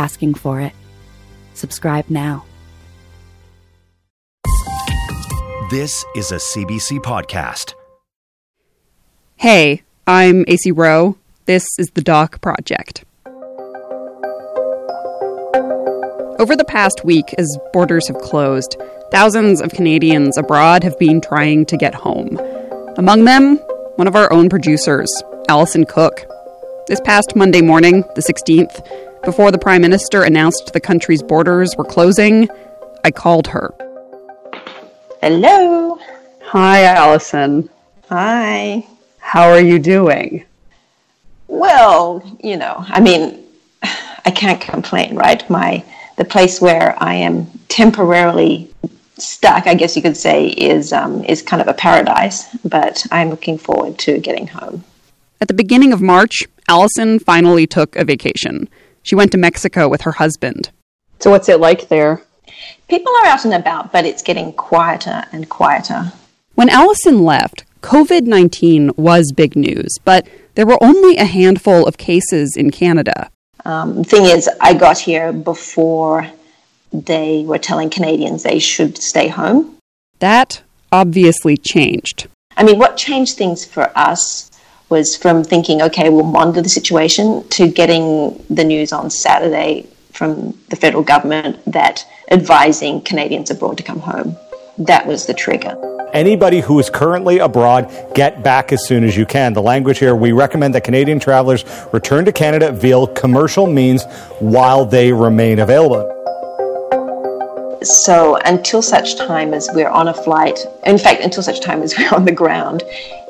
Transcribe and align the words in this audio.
asking 0.00 0.32
for 0.32 0.62
it. 0.62 0.72
Subscribe 1.52 2.08
now. 2.08 2.46
This 5.70 6.04
is 6.16 6.32
a 6.32 6.36
CBC 6.36 7.00
podcast. 7.00 7.74
Hey, 9.36 9.82
I'm 10.06 10.46
Acey 10.46 10.72
Rowe. 10.74 11.16
This 11.44 11.64
is 11.78 11.88
the 11.90 12.00
Doc 12.00 12.40
Project. 12.40 13.04
Over 16.38 16.56
the 16.56 16.64
past 16.66 17.04
week, 17.04 17.34
as 17.36 17.58
borders 17.74 18.08
have 18.08 18.16
closed, 18.18 18.76
thousands 19.12 19.60
of 19.60 19.70
Canadians 19.70 20.38
abroad 20.38 20.82
have 20.82 20.98
been 20.98 21.20
trying 21.20 21.66
to 21.66 21.76
get 21.76 21.94
home. 21.94 22.38
Among 22.96 23.26
them, 23.26 23.56
one 23.96 24.08
of 24.08 24.16
our 24.16 24.32
own 24.32 24.48
producers, 24.48 25.10
Allison 25.50 25.84
Cook. 25.84 26.24
This 26.86 27.00
past 27.02 27.36
Monday 27.36 27.60
morning, 27.60 28.02
the 28.14 28.22
16th, 28.22 28.80
before 29.22 29.50
the 29.50 29.58
Prime 29.58 29.82
Minister 29.82 30.22
announced 30.22 30.72
the 30.72 30.80
country's 30.80 31.22
borders 31.22 31.74
were 31.76 31.84
closing, 31.84 32.48
I 33.04 33.10
called 33.10 33.46
her. 33.48 33.74
Hello. 35.20 35.98
Hi, 36.42 36.84
Allison. 36.84 37.68
Hi. 38.08 38.86
How 39.18 39.50
are 39.50 39.60
you 39.60 39.78
doing? 39.78 40.44
Well, 41.48 42.22
you 42.42 42.56
know, 42.56 42.84
I 42.88 43.00
mean, 43.00 43.44
I 43.82 44.30
can't 44.30 44.60
complain, 44.60 45.14
right? 45.14 45.48
My 45.50 45.84
the 46.16 46.24
place 46.24 46.60
where 46.60 46.94
I 47.02 47.14
am 47.14 47.46
temporarily 47.68 48.70
stuck, 49.16 49.66
I 49.66 49.74
guess 49.74 49.96
you 49.96 50.02
could 50.02 50.16
say, 50.16 50.48
is 50.48 50.92
um, 50.92 51.24
is 51.24 51.42
kind 51.42 51.62
of 51.62 51.68
a 51.68 51.74
paradise. 51.74 52.54
But 52.64 53.06
I'm 53.10 53.30
looking 53.30 53.58
forward 53.58 53.98
to 54.00 54.18
getting 54.18 54.46
home. 54.46 54.84
At 55.40 55.48
the 55.48 55.54
beginning 55.54 55.92
of 55.92 56.02
March, 56.02 56.44
Allison 56.68 57.18
finally 57.18 57.66
took 57.66 57.96
a 57.96 58.04
vacation. 58.04 58.68
She 59.02 59.14
went 59.14 59.32
to 59.32 59.38
Mexico 59.38 59.88
with 59.88 60.02
her 60.02 60.12
husband. 60.12 60.70
So, 61.18 61.30
what's 61.30 61.48
it 61.48 61.60
like 61.60 61.88
there? 61.88 62.22
People 62.88 63.12
are 63.22 63.26
out 63.26 63.44
and 63.44 63.54
about, 63.54 63.92
but 63.92 64.04
it's 64.04 64.22
getting 64.22 64.52
quieter 64.52 65.24
and 65.32 65.48
quieter. 65.48 66.12
When 66.54 66.68
Allison 66.68 67.24
left, 67.24 67.64
COVID 67.82 68.22
19 68.26 68.92
was 68.96 69.32
big 69.32 69.56
news, 69.56 69.96
but 70.04 70.26
there 70.54 70.66
were 70.66 70.82
only 70.82 71.16
a 71.16 71.24
handful 71.24 71.86
of 71.86 71.96
cases 71.96 72.56
in 72.56 72.70
Canada. 72.70 73.30
Um, 73.64 74.04
thing 74.04 74.24
is, 74.24 74.48
I 74.60 74.74
got 74.74 74.98
here 74.98 75.32
before 75.32 76.26
they 76.92 77.44
were 77.46 77.58
telling 77.58 77.90
Canadians 77.90 78.42
they 78.42 78.58
should 78.58 78.98
stay 78.98 79.28
home. 79.28 79.76
That 80.18 80.62
obviously 80.92 81.56
changed. 81.56 82.28
I 82.56 82.64
mean, 82.64 82.78
what 82.78 82.96
changed 82.96 83.36
things 83.36 83.64
for 83.64 83.96
us 83.96 84.49
was 84.90 85.16
from 85.16 85.44
thinking, 85.44 85.80
okay, 85.80 86.10
we'll 86.10 86.24
monitor 86.24 86.60
the 86.60 86.68
situation, 86.68 87.48
to 87.48 87.68
getting 87.68 88.44
the 88.50 88.64
news 88.64 88.92
on 88.92 89.08
Saturday 89.08 89.86
from 90.12 90.58
the 90.68 90.76
federal 90.76 91.02
government 91.02 91.58
that 91.64 92.04
advising 92.30 93.00
Canadians 93.00 93.50
abroad 93.50 93.78
to 93.78 93.82
come 93.82 94.00
home. 94.00 94.36
That 94.76 95.06
was 95.06 95.26
the 95.26 95.34
trigger. 95.34 95.76
Anybody 96.12 96.60
who 96.60 96.78
is 96.80 96.90
currently 96.90 97.38
abroad, 97.38 97.88
get 98.14 98.42
back 98.42 98.72
as 98.72 98.84
soon 98.84 99.04
as 99.04 99.16
you 99.16 99.24
can. 99.24 99.52
The 99.52 99.62
language 99.62 99.98
here, 99.98 100.16
we 100.16 100.32
recommend 100.32 100.74
that 100.74 100.82
Canadian 100.82 101.20
travelers 101.20 101.64
return 101.92 102.24
to 102.24 102.32
Canada 102.32 102.72
via 102.72 103.06
commercial 103.14 103.68
means 103.68 104.04
while 104.40 104.84
they 104.84 105.12
remain 105.12 105.60
available. 105.60 106.16
So, 107.82 108.36
until 108.44 108.82
such 108.82 109.16
time 109.16 109.54
as 109.54 109.70
we're 109.72 109.88
on 109.88 110.08
a 110.08 110.14
flight, 110.14 110.58
in 110.84 110.98
fact, 110.98 111.22
until 111.22 111.42
such 111.42 111.60
time 111.60 111.80
as 111.82 111.96
we're 111.96 112.12
on 112.12 112.24
the 112.24 112.32
ground 112.32 112.82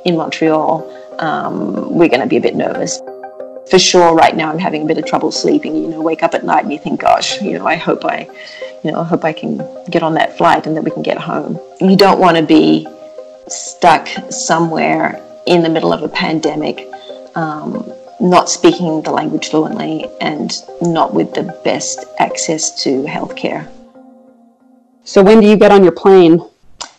in 0.06 0.16
Montreal, 0.16 0.99
um, 1.20 1.94
we're 1.94 2.08
going 2.08 2.20
to 2.20 2.26
be 2.26 2.36
a 2.36 2.40
bit 2.40 2.56
nervous. 2.56 3.00
For 3.70 3.78
sure, 3.78 4.14
right 4.14 4.34
now 4.34 4.50
I'm 4.50 4.58
having 4.58 4.82
a 4.82 4.86
bit 4.86 4.98
of 4.98 5.06
trouble 5.06 5.30
sleeping. 5.30 5.76
You 5.76 5.88
know, 5.88 6.00
wake 6.00 6.22
up 6.22 6.34
at 6.34 6.44
night 6.44 6.64
and 6.64 6.72
you 6.72 6.78
think, 6.78 7.00
gosh, 7.00 7.40
you 7.40 7.58
know, 7.58 7.66
I 7.66 7.76
hope 7.76 8.04
I, 8.04 8.28
you 8.82 8.90
know, 8.90 9.00
I 9.00 9.04
hope 9.04 9.24
I 9.24 9.32
can 9.32 9.58
get 9.88 10.02
on 10.02 10.14
that 10.14 10.36
flight 10.36 10.66
and 10.66 10.76
that 10.76 10.82
we 10.82 10.90
can 10.90 11.02
get 11.02 11.18
home. 11.18 11.58
You 11.80 11.96
don't 11.96 12.18
want 12.18 12.36
to 12.36 12.42
be 12.42 12.88
stuck 13.46 14.08
somewhere 14.30 15.22
in 15.46 15.62
the 15.62 15.68
middle 15.68 15.92
of 15.92 16.02
a 16.02 16.08
pandemic, 16.08 16.88
um, 17.36 17.92
not 18.20 18.48
speaking 18.48 19.02
the 19.02 19.10
language 19.10 19.48
fluently 19.48 20.06
and 20.20 20.52
not 20.82 21.14
with 21.14 21.34
the 21.34 21.44
best 21.64 22.04
access 22.18 22.82
to 22.82 23.04
healthcare. 23.04 23.70
So, 25.04 25.22
when 25.22 25.40
do 25.40 25.46
you 25.46 25.56
get 25.56 25.72
on 25.72 25.82
your 25.82 25.92
plane? 25.92 26.40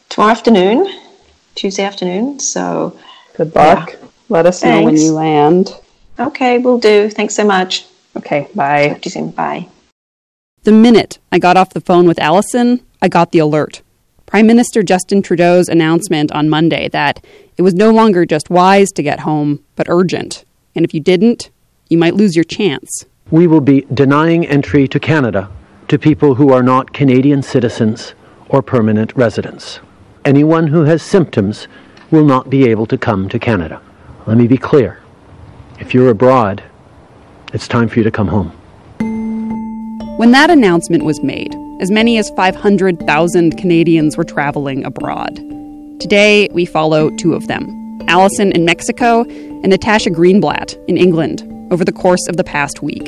Tomorrow 0.09 0.31
afternoon, 0.31 0.99
Tuesday 1.55 1.83
afternoon. 1.83 2.39
So, 2.39 2.97
good 3.35 3.53
luck. 3.55 3.91
Yeah. 3.91 4.07
Let 4.31 4.45
us 4.45 4.61
Thanks. 4.61 4.79
know 4.79 4.85
when 4.85 4.95
you 4.95 5.11
land. 5.11 5.75
Okay, 6.17 6.57
we'll 6.57 6.79
do. 6.79 7.09
Thanks 7.09 7.35
so 7.35 7.43
much. 7.43 7.85
Okay, 8.15 8.47
bye. 8.55 8.87
Talk 8.87 9.01
to 9.01 9.09
you 9.09 9.11
soon. 9.11 9.31
Bye. 9.31 9.67
The 10.63 10.71
minute 10.71 11.19
I 11.33 11.37
got 11.37 11.57
off 11.57 11.73
the 11.73 11.81
phone 11.81 12.07
with 12.07 12.17
Allison, 12.17 12.79
I 13.01 13.09
got 13.09 13.33
the 13.33 13.39
alert. 13.39 13.81
Prime 14.27 14.47
Minister 14.47 14.83
Justin 14.83 15.21
Trudeau's 15.21 15.67
announcement 15.67 16.31
on 16.31 16.49
Monday 16.49 16.87
that 16.93 17.25
it 17.57 17.63
was 17.63 17.73
no 17.73 17.91
longer 17.91 18.25
just 18.25 18.49
wise 18.49 18.87
to 18.91 19.03
get 19.03 19.19
home, 19.19 19.65
but 19.75 19.89
urgent. 19.89 20.45
And 20.75 20.85
if 20.85 20.93
you 20.93 21.01
didn't, 21.01 21.49
you 21.89 21.97
might 21.97 22.15
lose 22.15 22.33
your 22.33 22.45
chance. 22.45 23.03
We 23.31 23.47
will 23.47 23.59
be 23.59 23.81
denying 23.93 24.47
entry 24.47 24.87
to 24.87 24.99
Canada 24.99 25.51
to 25.89 25.99
people 25.99 26.35
who 26.35 26.53
are 26.53 26.63
not 26.63 26.93
Canadian 26.93 27.41
citizens 27.43 28.13
or 28.47 28.61
permanent 28.61 29.13
residents. 29.13 29.81
Anyone 30.23 30.67
who 30.67 30.85
has 30.85 31.03
symptoms 31.03 31.67
will 32.11 32.23
not 32.23 32.49
be 32.49 32.69
able 32.69 32.85
to 32.85 32.97
come 32.97 33.27
to 33.27 33.37
Canada. 33.37 33.81
Let 34.27 34.37
me 34.37 34.47
be 34.47 34.57
clear. 34.57 34.99
If 35.79 35.93
you're 35.95 36.09
abroad, 36.09 36.63
it's 37.53 37.67
time 37.67 37.89
for 37.89 37.97
you 37.97 38.03
to 38.03 38.11
come 38.11 38.27
home. 38.27 38.49
When 40.17 40.31
that 40.31 40.51
announcement 40.51 41.03
was 41.03 41.23
made, 41.23 41.55
as 41.79 41.89
many 41.89 42.19
as 42.19 42.29
500,000 42.31 43.57
Canadians 43.57 44.15
were 44.17 44.23
traveling 44.23 44.85
abroad. 44.85 45.35
Today, 45.99 46.47
we 46.51 46.65
follow 46.65 47.09
two 47.17 47.33
of 47.33 47.47
them 47.47 47.99
Allison 48.07 48.51
in 48.51 48.63
Mexico 48.63 49.23
and 49.23 49.69
Natasha 49.69 50.11
Greenblatt 50.11 50.77
in 50.87 50.97
England 50.97 51.41
over 51.71 51.83
the 51.83 51.91
course 51.91 52.27
of 52.27 52.37
the 52.37 52.43
past 52.43 52.83
week, 52.83 53.07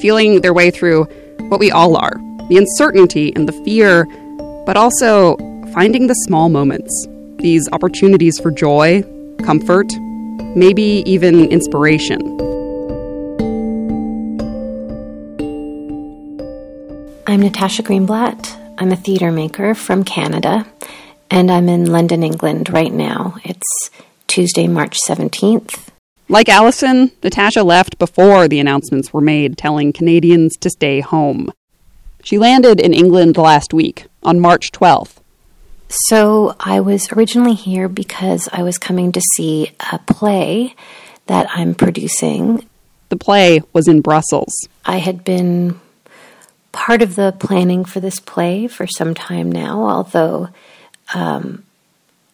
feeling 0.00 0.42
their 0.42 0.52
way 0.52 0.70
through 0.70 1.04
what 1.48 1.60
we 1.60 1.70
all 1.70 1.96
are 1.96 2.20
the 2.48 2.58
uncertainty 2.58 3.32
and 3.36 3.48
the 3.48 3.64
fear, 3.64 4.04
but 4.66 4.76
also 4.76 5.36
finding 5.72 6.08
the 6.08 6.14
small 6.14 6.48
moments, 6.48 7.06
these 7.38 7.68
opportunities 7.72 8.40
for 8.40 8.50
joy, 8.50 9.02
comfort, 9.44 9.90
maybe 10.56 11.02
even 11.06 11.46
inspiration. 11.46 12.20
I'm 17.26 17.40
Natasha 17.40 17.82
Greenblatt. 17.82 18.56
I'm 18.78 18.90
a 18.90 18.96
theatre 18.96 19.30
maker 19.30 19.74
from 19.74 20.04
Canada, 20.04 20.66
and 21.30 21.50
I'm 21.50 21.68
in 21.68 21.86
London, 21.86 22.22
England 22.22 22.70
right 22.70 22.92
now. 22.92 23.36
It's 23.44 23.90
Tuesday, 24.26 24.66
March 24.66 24.98
17th. 25.06 25.88
Like 26.28 26.48
Allison, 26.48 27.12
Natasha 27.22 27.62
left 27.62 27.98
before 27.98 28.48
the 28.48 28.58
announcements 28.58 29.12
were 29.12 29.20
made 29.20 29.58
telling 29.58 29.92
Canadians 29.92 30.56
to 30.58 30.70
stay 30.70 31.00
home. 31.00 31.52
She 32.22 32.38
landed 32.38 32.80
in 32.80 32.92
England 32.92 33.36
last 33.36 33.72
week, 33.72 34.06
on 34.22 34.40
March 34.40 34.72
12th. 34.72 35.19
So 35.90 36.54
I 36.60 36.80
was 36.80 37.12
originally 37.12 37.54
here 37.54 37.88
because 37.88 38.48
I 38.52 38.62
was 38.62 38.78
coming 38.78 39.12
to 39.12 39.20
see 39.34 39.72
a 39.92 39.98
play 39.98 40.74
that 41.26 41.48
I'm 41.50 41.74
producing. 41.74 42.66
The 43.08 43.16
play 43.16 43.60
was 43.72 43.88
in 43.88 44.00
Brussels. 44.00 44.68
I 44.84 44.98
had 44.98 45.24
been 45.24 45.80
part 46.72 47.02
of 47.02 47.16
the 47.16 47.34
planning 47.38 47.84
for 47.84 47.98
this 47.98 48.20
play 48.20 48.68
for 48.68 48.86
some 48.86 49.14
time 49.14 49.50
now, 49.50 49.82
although 49.82 50.48
um, 51.12 51.64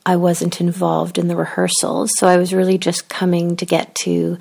I 0.04 0.16
wasn't 0.16 0.60
involved 0.60 1.18
in 1.18 1.28
the 1.28 1.36
rehearsals. 1.36 2.10
So 2.16 2.26
I 2.26 2.36
was 2.36 2.52
really 2.52 2.78
just 2.78 3.08
coming 3.08 3.56
to 3.56 3.66
get 3.66 3.94
to 4.02 4.38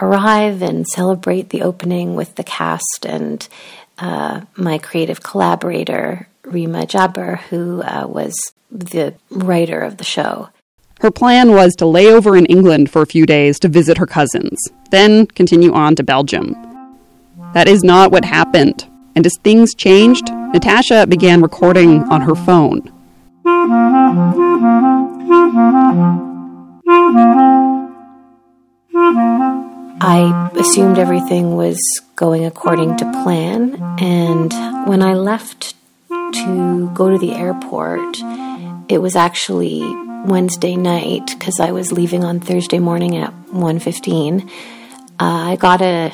arrive 0.00 0.62
and 0.62 0.86
celebrate 0.86 1.50
the 1.50 1.62
opening 1.62 2.14
with 2.14 2.34
the 2.34 2.44
cast 2.44 3.06
and 3.06 3.46
uh, 3.98 4.42
my 4.56 4.78
creative 4.78 5.22
collaborator, 5.22 6.27
Rimah 6.50 6.86
Jabr, 6.86 7.38
who 7.38 7.82
uh, 7.82 8.06
was 8.08 8.34
the 8.70 9.14
writer 9.30 9.80
of 9.80 9.96
the 9.96 10.04
show. 10.04 10.48
Her 11.00 11.10
plan 11.10 11.52
was 11.52 11.74
to 11.76 11.86
lay 11.86 12.12
over 12.12 12.36
in 12.36 12.46
England 12.46 12.90
for 12.90 13.02
a 13.02 13.06
few 13.06 13.24
days 13.24 13.58
to 13.60 13.68
visit 13.68 13.98
her 13.98 14.06
cousins, 14.06 14.58
then 14.90 15.26
continue 15.26 15.72
on 15.72 15.94
to 15.94 16.02
Belgium. 16.02 16.56
That 17.54 17.68
is 17.68 17.84
not 17.84 18.10
what 18.10 18.24
happened. 18.24 18.86
And 19.14 19.24
as 19.24 19.36
things 19.42 19.74
changed, 19.74 20.28
Natasha 20.28 21.06
began 21.06 21.40
recording 21.40 22.02
on 22.04 22.20
her 22.22 22.34
phone. 22.34 22.92
I 30.00 30.50
assumed 30.56 30.98
everything 30.98 31.56
was 31.56 31.78
going 32.16 32.44
according 32.44 32.96
to 32.98 33.10
plan, 33.22 33.74
and 33.98 34.52
when 34.88 35.02
I 35.02 35.14
left 35.14 35.74
to 36.32 36.90
go 36.94 37.10
to 37.10 37.18
the 37.18 37.32
airport, 37.32 38.16
it 38.88 38.98
was 38.98 39.16
actually 39.16 39.80
Wednesday 40.24 40.76
night 40.76 41.26
because 41.26 41.60
I 41.60 41.72
was 41.72 41.92
leaving 41.92 42.24
on 42.24 42.40
Thursday 42.40 42.78
morning 42.78 43.16
at 43.16 43.32
1:15. 43.52 44.42
Uh, 44.42 44.48
I 45.18 45.56
got 45.56 45.80
a 45.80 46.12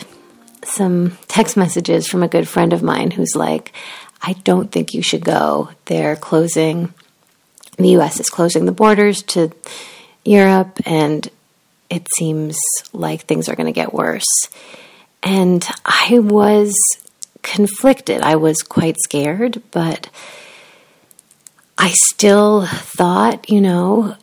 some 0.64 1.16
text 1.28 1.56
messages 1.56 2.06
from 2.06 2.22
a 2.22 2.28
good 2.28 2.48
friend 2.48 2.72
of 2.72 2.82
mine 2.82 3.10
who's 3.10 3.36
like, 3.36 3.72
"I 4.22 4.34
don't 4.44 4.70
think 4.70 4.94
you 4.94 5.02
should 5.02 5.24
go. 5.24 5.70
They're 5.86 6.16
closing. 6.16 6.92
The 7.76 7.90
U.S. 7.90 8.20
is 8.20 8.30
closing 8.30 8.66
the 8.66 8.72
borders 8.72 9.22
to 9.34 9.50
Europe, 10.24 10.80
and 10.86 11.28
it 11.90 12.06
seems 12.16 12.56
like 12.92 13.22
things 13.22 13.48
are 13.48 13.56
going 13.56 13.66
to 13.66 13.72
get 13.72 13.94
worse." 13.94 14.48
And 15.22 15.66
I 15.84 16.18
was 16.18 16.74
conflicted. 17.44 18.22
I 18.22 18.34
was 18.34 18.62
quite 18.62 18.96
scared, 18.98 19.62
but 19.70 20.10
I 21.78 21.90
still 21.90 22.66
thought, 22.66 23.48
you 23.48 23.60
know, 23.60 24.16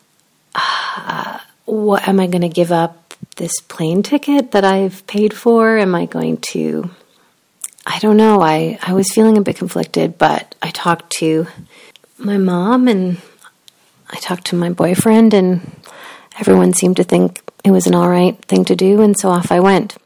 uh, 0.54 1.40
what 1.66 2.06
am 2.08 2.20
I 2.20 2.28
going 2.28 2.42
to 2.42 2.50
give 2.50 2.74
up 2.74 3.14
this 3.38 3.54
plane 3.62 4.04
ticket 4.04 4.52
that 4.52 4.66
I've 4.66 5.08
paid 5.08 5.34
for? 5.34 5.78
Am 5.78 5.96
I 5.96 6.06
going 6.06 6.38
to 6.52 6.90
I 7.86 7.98
don't 8.00 8.18
know. 8.18 8.42
I 8.42 8.78
I 8.82 8.94
was 8.94 9.12
feeling 9.12 9.38
a 9.38 9.42
bit 9.42 9.58
conflicted, 9.58 10.18
but 10.18 10.54
I 10.62 10.70
talked 10.70 11.12
to 11.18 11.48
my 12.18 12.38
mom 12.38 12.88
and 12.88 13.18
I 14.10 14.18
talked 14.18 14.46
to 14.48 14.56
my 14.56 14.70
boyfriend 14.70 15.34
and 15.34 15.72
everyone 16.40 16.74
seemed 16.74 16.98
to 16.98 17.04
think 17.04 17.42
it 17.64 17.72
was 17.72 17.88
an 17.88 17.96
all 17.96 18.10
right 18.10 18.38
thing 18.46 18.66
to 18.66 18.76
do 18.76 19.02
and 19.02 19.18
so 19.18 19.30
off 19.30 19.52
I 19.52 19.60
went. 19.60 19.98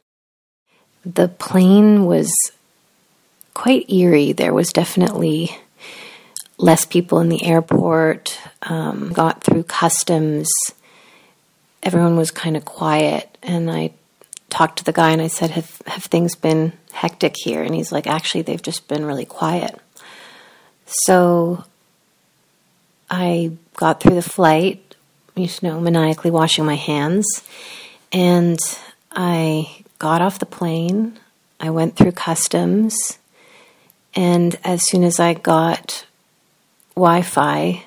The 1.06 1.27
plane 1.27 2.06
was 2.06 2.31
quite 3.56 3.90
eerie. 3.90 4.34
There 4.34 4.54
was 4.54 4.72
definitely 4.72 5.57
less 6.60 6.86
people 6.86 7.19
in 7.19 7.30
the 7.30 7.44
airport, 7.44 8.38
um, 8.62 9.12
got 9.12 9.44
through 9.44 9.63
customs. 9.63 10.48
Everyone 11.81 12.16
was 12.18 12.30
kind 12.30 12.56
of 12.56 12.66
quiet. 12.66 13.36
And 13.42 13.72
I 13.72 13.94
talked 14.50 14.78
to 14.78 14.84
the 14.84 14.94
guy 14.94 15.12
and 15.12 15.22
I 15.22 15.28
said, 15.28 15.50
have, 15.52 15.81
have 15.88 16.04
things 16.04 16.36
been 16.36 16.74
hectic 16.92 17.36
here? 17.38 17.63
And 17.63 17.74
he's 17.74 17.92
like, 17.92 18.06
Actually, 18.06 18.44
they've 18.44 18.62
just 18.62 18.88
been 18.88 19.06
really 19.06 19.25
quiet. 19.25 19.80
So 20.86 21.63
I 23.10 23.51
got 23.75 24.01
through 24.01 24.16
the 24.16 24.22
flight, 24.22 24.96
you 25.36 25.50
know, 25.62 25.80
maniacally 25.80 26.31
washing 26.31 26.66
my 26.66 26.75
hands. 26.75 27.25
And 28.12 28.60
I 29.12 29.84
got 30.00 30.22
off 30.22 30.40
the 30.40 30.46
plane. 30.46 31.19
I 31.60 31.69
went 31.69 31.96
through 31.96 32.12
customs. 32.13 33.18
And 34.15 34.57
as 34.63 34.81
soon 34.88 35.03
as 35.03 35.19
I 35.19 35.33
got 35.33 36.06
Wi 36.95 37.21
Fi, 37.21 37.83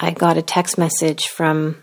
I 0.00 0.10
got 0.10 0.38
a 0.38 0.42
text 0.42 0.78
message 0.78 1.26
from 1.26 1.76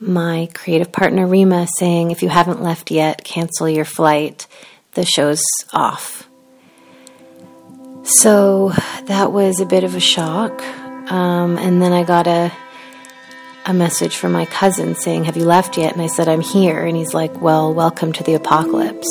my 0.00 0.48
creative 0.52 0.92
partner 0.92 1.26
Rimah 1.26 1.68
saying, 1.78 2.10
if 2.10 2.22
you 2.22 2.28
haven't 2.28 2.62
left 2.62 2.90
yet, 2.90 3.24
cancel 3.24 3.68
your 3.68 3.84
flight. 3.84 4.46
The 4.92 5.04
show's 5.04 5.42
off. 5.72 6.28
So 8.04 8.72
that 9.06 9.32
was 9.32 9.60
a 9.60 9.66
bit 9.66 9.82
of 9.82 9.94
a 9.94 10.00
shock. 10.00 10.62
Um, 11.10 11.58
and 11.58 11.80
then 11.80 11.92
I 11.92 12.04
got 12.04 12.26
a 12.26 12.52
a 13.66 13.72
message 13.72 14.16
from 14.16 14.32
my 14.32 14.44
cousin 14.44 14.94
saying, 14.94 15.24
"Have 15.24 15.38
you 15.38 15.44
left 15.44 15.78
yet?" 15.78 15.94
And 15.94 16.02
I 16.02 16.06
said, 16.06 16.28
"I'm 16.28 16.42
here." 16.42 16.84
And 16.84 16.96
he's 16.96 17.14
like, 17.14 17.40
"Well, 17.40 17.72
welcome 17.72 18.12
to 18.12 18.22
the 18.22 18.34
apocalypse." 18.34 19.08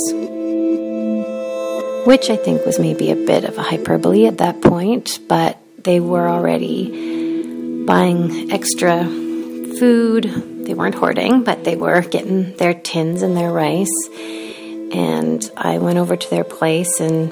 Which 2.06 2.30
I 2.30 2.36
think 2.36 2.66
was 2.66 2.80
maybe 2.80 3.12
a 3.12 3.16
bit 3.16 3.46
of 3.46 3.58
a 3.58 3.64
hyperbole 3.64 4.26
at 4.26 4.40
that 4.40 4.62
point, 4.62 5.20
but 5.30 5.58
they 5.84 6.00
were 6.00 6.28
already 6.28 7.86
buying 7.86 8.52
extra 8.52 9.06
food. 9.06 10.66
They 10.66 10.74
weren't 10.74 10.96
hoarding, 10.96 11.44
but 11.44 11.64
they 11.64 11.76
were 11.76 12.02
getting 12.02 12.56
their 12.58 12.74
tins 12.74 13.22
and 13.22 13.38
their 13.38 13.52
rice. 13.52 13.94
And 14.92 15.50
I 15.56 15.78
went 15.78 15.98
over 15.98 16.16
to 16.16 16.30
their 16.30 16.44
place 16.44 17.00
and 17.00 17.32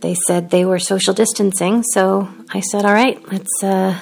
they 0.00 0.14
said 0.26 0.50
they 0.50 0.64
were 0.64 0.78
social 0.78 1.14
distancing. 1.14 1.82
So 1.82 2.28
I 2.52 2.60
said, 2.60 2.84
"All 2.84 2.94
right, 2.94 3.20
let's 3.32 3.64
uh, 3.64 3.98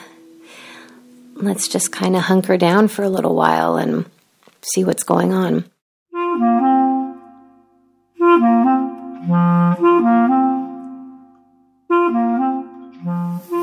let's 1.35 1.69
just 1.69 1.91
kind 1.91 2.17
of 2.17 2.23
hunker 2.23 2.57
down 2.57 2.89
for 2.89 3.03
a 3.03 3.09
little 3.09 3.35
while 3.35 3.77
and 3.77 4.05
see 4.75 4.85
what's 4.85 5.05
going 5.05 5.33
on." 5.33 5.65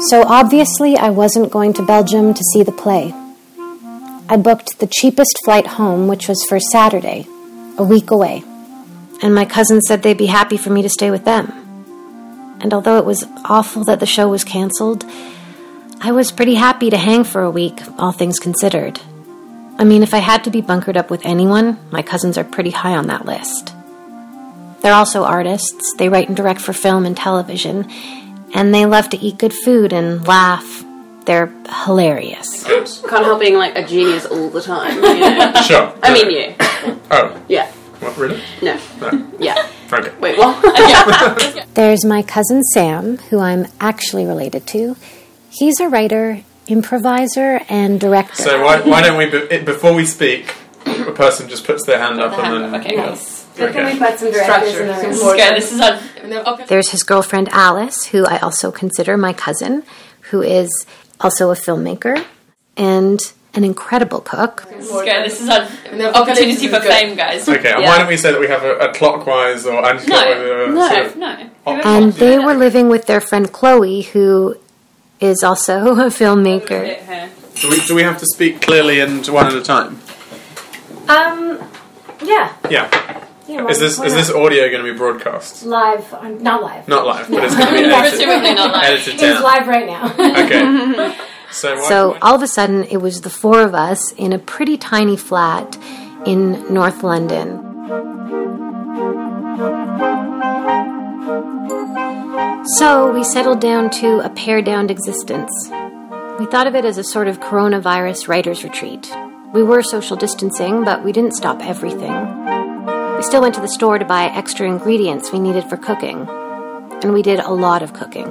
So 0.09 0.23
obviously, 0.25 0.97
I 0.97 1.11
wasn't 1.11 1.51
going 1.51 1.73
to 1.73 1.85
Belgium 1.85 2.33
to 2.33 2.43
see 2.53 2.63
the 2.63 2.71
play. 2.71 3.13
I 4.27 4.37
booked 4.37 4.79
the 4.79 4.87
cheapest 4.87 5.37
flight 5.45 5.67
home, 5.67 6.07
which 6.07 6.27
was 6.27 6.43
for 6.49 6.59
Saturday, 6.59 7.27
a 7.77 7.83
week 7.83 8.09
away. 8.09 8.43
And 9.21 9.35
my 9.35 9.45
cousins 9.45 9.83
said 9.87 10.01
they'd 10.01 10.17
be 10.17 10.25
happy 10.25 10.57
for 10.57 10.71
me 10.71 10.81
to 10.81 10.89
stay 10.89 11.11
with 11.11 11.25
them. 11.25 11.51
And 12.59 12.73
although 12.73 12.97
it 12.97 13.05
was 13.05 13.23
awful 13.45 13.83
that 13.83 13.99
the 13.99 14.05
show 14.05 14.29
was 14.29 14.43
canceled, 14.43 15.05
I 15.99 16.11
was 16.11 16.31
pretty 16.31 16.55
happy 16.55 16.89
to 16.89 16.97
hang 16.97 17.23
for 17.23 17.43
a 17.43 17.51
week, 17.51 17.79
all 17.99 18.11
things 18.11 18.39
considered. 18.39 18.99
I 19.77 19.83
mean, 19.83 20.01
if 20.01 20.15
I 20.15 20.19
had 20.19 20.43
to 20.45 20.49
be 20.49 20.61
bunkered 20.61 20.97
up 20.97 21.11
with 21.11 21.25
anyone, 21.25 21.77
my 21.91 22.01
cousins 22.01 22.37
are 22.37 22.43
pretty 22.43 22.71
high 22.71 22.95
on 22.95 23.07
that 23.07 23.25
list. 23.25 23.75
They're 24.81 24.93
also 24.93 25.23
artists, 25.23 25.93
they 25.97 26.09
write 26.09 26.27
and 26.27 26.35
direct 26.35 26.59
for 26.61 26.73
film 26.73 27.05
and 27.05 27.15
television, 27.15 27.89
and 28.53 28.73
they 28.73 28.85
love 28.85 29.09
to 29.09 29.17
eat 29.17 29.37
good 29.37 29.53
food 29.53 29.93
and 29.93 30.25
laugh. 30.27 30.83
They're 31.25 31.53
hilarious. 31.85 32.63
Can't 32.63 33.23
help 33.25 33.39
being 33.39 33.55
like 33.55 33.75
a 33.77 33.85
genius 33.85 34.25
all 34.25 34.49
the 34.49 34.61
time. 34.61 34.95
You 34.95 35.19
know? 35.19 35.53
Sure. 35.67 35.93
I 36.01 36.11
mean, 36.13 36.31
you. 36.31 36.55
Oh, 37.11 37.39
Yeah. 37.47 37.71
what, 37.99 38.17
really? 38.17 38.41
No. 38.61 38.79
No. 38.99 39.31
Yeah. 39.39 39.69
Okay. 39.93 40.11
Wait, 40.19 40.37
what? 40.39 41.67
There's 41.75 42.03
my 42.03 42.23
cousin 42.23 42.63
Sam, 42.73 43.17
who 43.29 43.39
I'm 43.39 43.67
actually 43.79 44.25
related 44.25 44.65
to. 44.67 44.95
He's 45.51 45.79
a 45.79 45.87
writer, 45.89 46.41
improviser, 46.67 47.61
and 47.69 47.99
director. 47.99 48.41
So 48.41 48.63
why, 48.63 48.81
why 48.81 49.01
don't 49.01 49.17
we, 49.17 49.29
be, 49.29 49.59
before 49.63 49.93
we 49.93 50.05
speak, 50.05 50.55
a 50.87 51.11
person 51.11 51.49
just 51.49 51.65
puts 51.65 51.85
their 51.85 51.99
hand 51.99 52.19
up 52.19 52.33
and 52.39 52.73
then... 52.73 52.81
Okay, 52.81 52.95
Nice. 53.57 53.69
Okay. 53.69 53.97
put 53.99 54.19
some 54.19 54.33
Structure. 54.33 54.85
This 54.87 55.17
is 55.17 55.23
good. 55.23 55.55
This 55.55 55.71
is 55.71 55.79
a. 55.79 56.49
Okay. 56.51 56.65
There's 56.67 56.89
his 56.89 57.03
girlfriend 57.03 57.49
Alice, 57.51 58.05
who 58.05 58.25
I 58.25 58.37
also 58.39 58.71
consider 58.71 59.17
my 59.17 59.33
cousin, 59.33 59.83
who 60.29 60.41
is 60.41 60.85
also 61.19 61.51
a 61.51 61.55
filmmaker 61.55 62.23
and 62.77 63.19
an 63.53 63.63
incredible 63.65 64.21
cook. 64.21 64.65
This 64.69 64.89
is. 64.89 65.01
This 65.01 65.41
is 65.41 65.49
an 65.49 66.01
opportunity 66.15 66.67
for 66.69 66.79
fame, 66.79 67.15
guys. 67.17 67.47
Okay, 67.49 67.71
and 67.73 67.81
Yeah. 67.81 67.89
why 67.89 67.97
don't 67.97 68.07
we 68.07 68.17
say 68.17 68.31
that 68.31 68.39
we 68.39 68.47
have 68.47 68.63
a, 68.63 68.75
a 68.77 68.93
clockwise 68.93 69.65
or 69.65 69.81
No, 69.81 69.87
anti-clockwise... 69.89 70.73
no, 70.73 70.87
sort 70.89 71.05
of- 71.07 71.15
no. 71.17 71.49
And 71.83 72.13
they 72.13 72.39
were 72.39 72.53
living 72.53 72.87
with 72.89 73.05
their 73.07 73.19
friend 73.21 73.51
Chloe, 73.51 74.01
who 74.03 74.55
is 75.19 75.43
also 75.43 75.73
a 75.99 76.09
filmmaker. 76.09 76.97
Do 77.59 77.69
we, 77.69 77.85
do 77.85 77.93
we 77.93 78.03
have 78.03 78.17
to 78.19 78.25
speak 78.25 78.61
clearly 78.61 79.01
and 79.01 79.25
one 79.27 79.47
at 79.47 79.53
a 79.53 79.61
time? 79.61 79.99
Um, 81.09 81.59
yeah. 82.23 82.53
Yeah. 82.69 83.25
Yeah 83.51 83.67
Is 83.67 83.79
this 83.79 83.99
is 83.99 84.13
this 84.13 84.29
audio 84.31 84.69
going 84.69 84.83
to 84.85 84.91
be 84.91 84.97
broadcast? 84.97 85.65
live? 85.65 86.13
On, 86.13 86.41
not 86.41 86.61
live. 86.61 86.87
Not 86.87 87.05
live, 87.05 87.29
but 87.29 87.43
it's 87.43 87.55
going 87.55 87.67
to 87.67 87.83
be 87.83 87.89
Presumably 88.09 88.49
edited, 88.49 88.55
not 88.55 88.71
live. 88.71 89.07
It's 89.07 89.43
live 89.51 89.67
right 89.67 89.87
now. 89.87 90.03
Okay. 90.45 91.17
So, 91.53 91.75
why, 91.75 91.89
So 91.89 92.11
why- 92.11 92.19
all 92.21 92.35
of 92.35 92.41
a 92.41 92.47
sudden, 92.47 92.85
it 92.85 93.01
was 93.01 93.21
the 93.21 93.29
four 93.29 93.61
of 93.61 93.75
us 93.75 94.13
in 94.13 94.31
a 94.31 94.39
pretty 94.39 94.77
tiny 94.77 95.17
flat 95.17 95.77
in 96.25 96.73
North 96.73 97.03
London. 97.03 97.59
So 102.77 103.11
we 103.11 103.23
settled 103.23 103.59
down 103.59 103.89
to 104.01 104.19
a 104.19 104.29
pared 104.29 104.63
down 104.65 104.89
existence. 104.89 105.51
We 106.39 106.45
thought 106.45 106.67
of 106.67 106.75
it 106.75 106.85
as 106.85 106.97
a 106.97 107.03
sort 107.03 107.27
of 107.27 107.39
coronavirus 107.39 108.27
writer's 108.29 108.63
retreat. 108.63 109.11
We 109.53 109.61
were 109.63 109.81
social 109.83 110.15
distancing, 110.15 110.85
but 110.85 111.03
we 111.03 111.11
didn't 111.11 111.33
stop 111.33 111.59
everything. 111.61 112.13
We 113.21 113.27
still 113.27 113.43
went 113.43 113.53
to 113.53 113.61
the 113.61 113.67
store 113.67 113.99
to 113.99 114.03
buy 114.03 114.31
extra 114.33 114.67
ingredients 114.67 115.31
we 115.31 115.37
needed 115.37 115.65
for 115.65 115.77
cooking. 115.77 116.27
And 117.03 117.13
we 117.13 117.21
did 117.21 117.39
a 117.39 117.53
lot 117.53 117.83
of 117.83 117.93
cooking. 117.93 118.25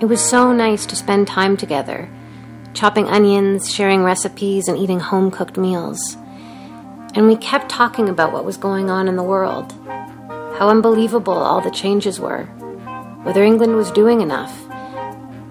It 0.00 0.06
was 0.06 0.20
so 0.20 0.52
nice 0.52 0.84
to 0.86 0.96
spend 0.96 1.28
time 1.28 1.56
together, 1.56 2.10
chopping 2.74 3.06
onions, 3.06 3.72
sharing 3.72 4.02
recipes, 4.02 4.66
and 4.66 4.76
eating 4.76 4.98
home 4.98 5.30
cooked 5.30 5.56
meals. 5.56 6.16
And 7.14 7.28
we 7.28 7.36
kept 7.36 7.70
talking 7.70 8.08
about 8.08 8.32
what 8.32 8.44
was 8.44 8.56
going 8.56 8.90
on 8.90 9.06
in 9.06 9.14
the 9.14 9.22
world 9.22 9.72
how 10.58 10.68
unbelievable 10.68 11.32
all 11.32 11.60
the 11.60 11.70
changes 11.70 12.18
were, 12.18 12.46
whether 13.22 13.44
England 13.44 13.76
was 13.76 13.92
doing 13.92 14.20
enough, 14.20 14.68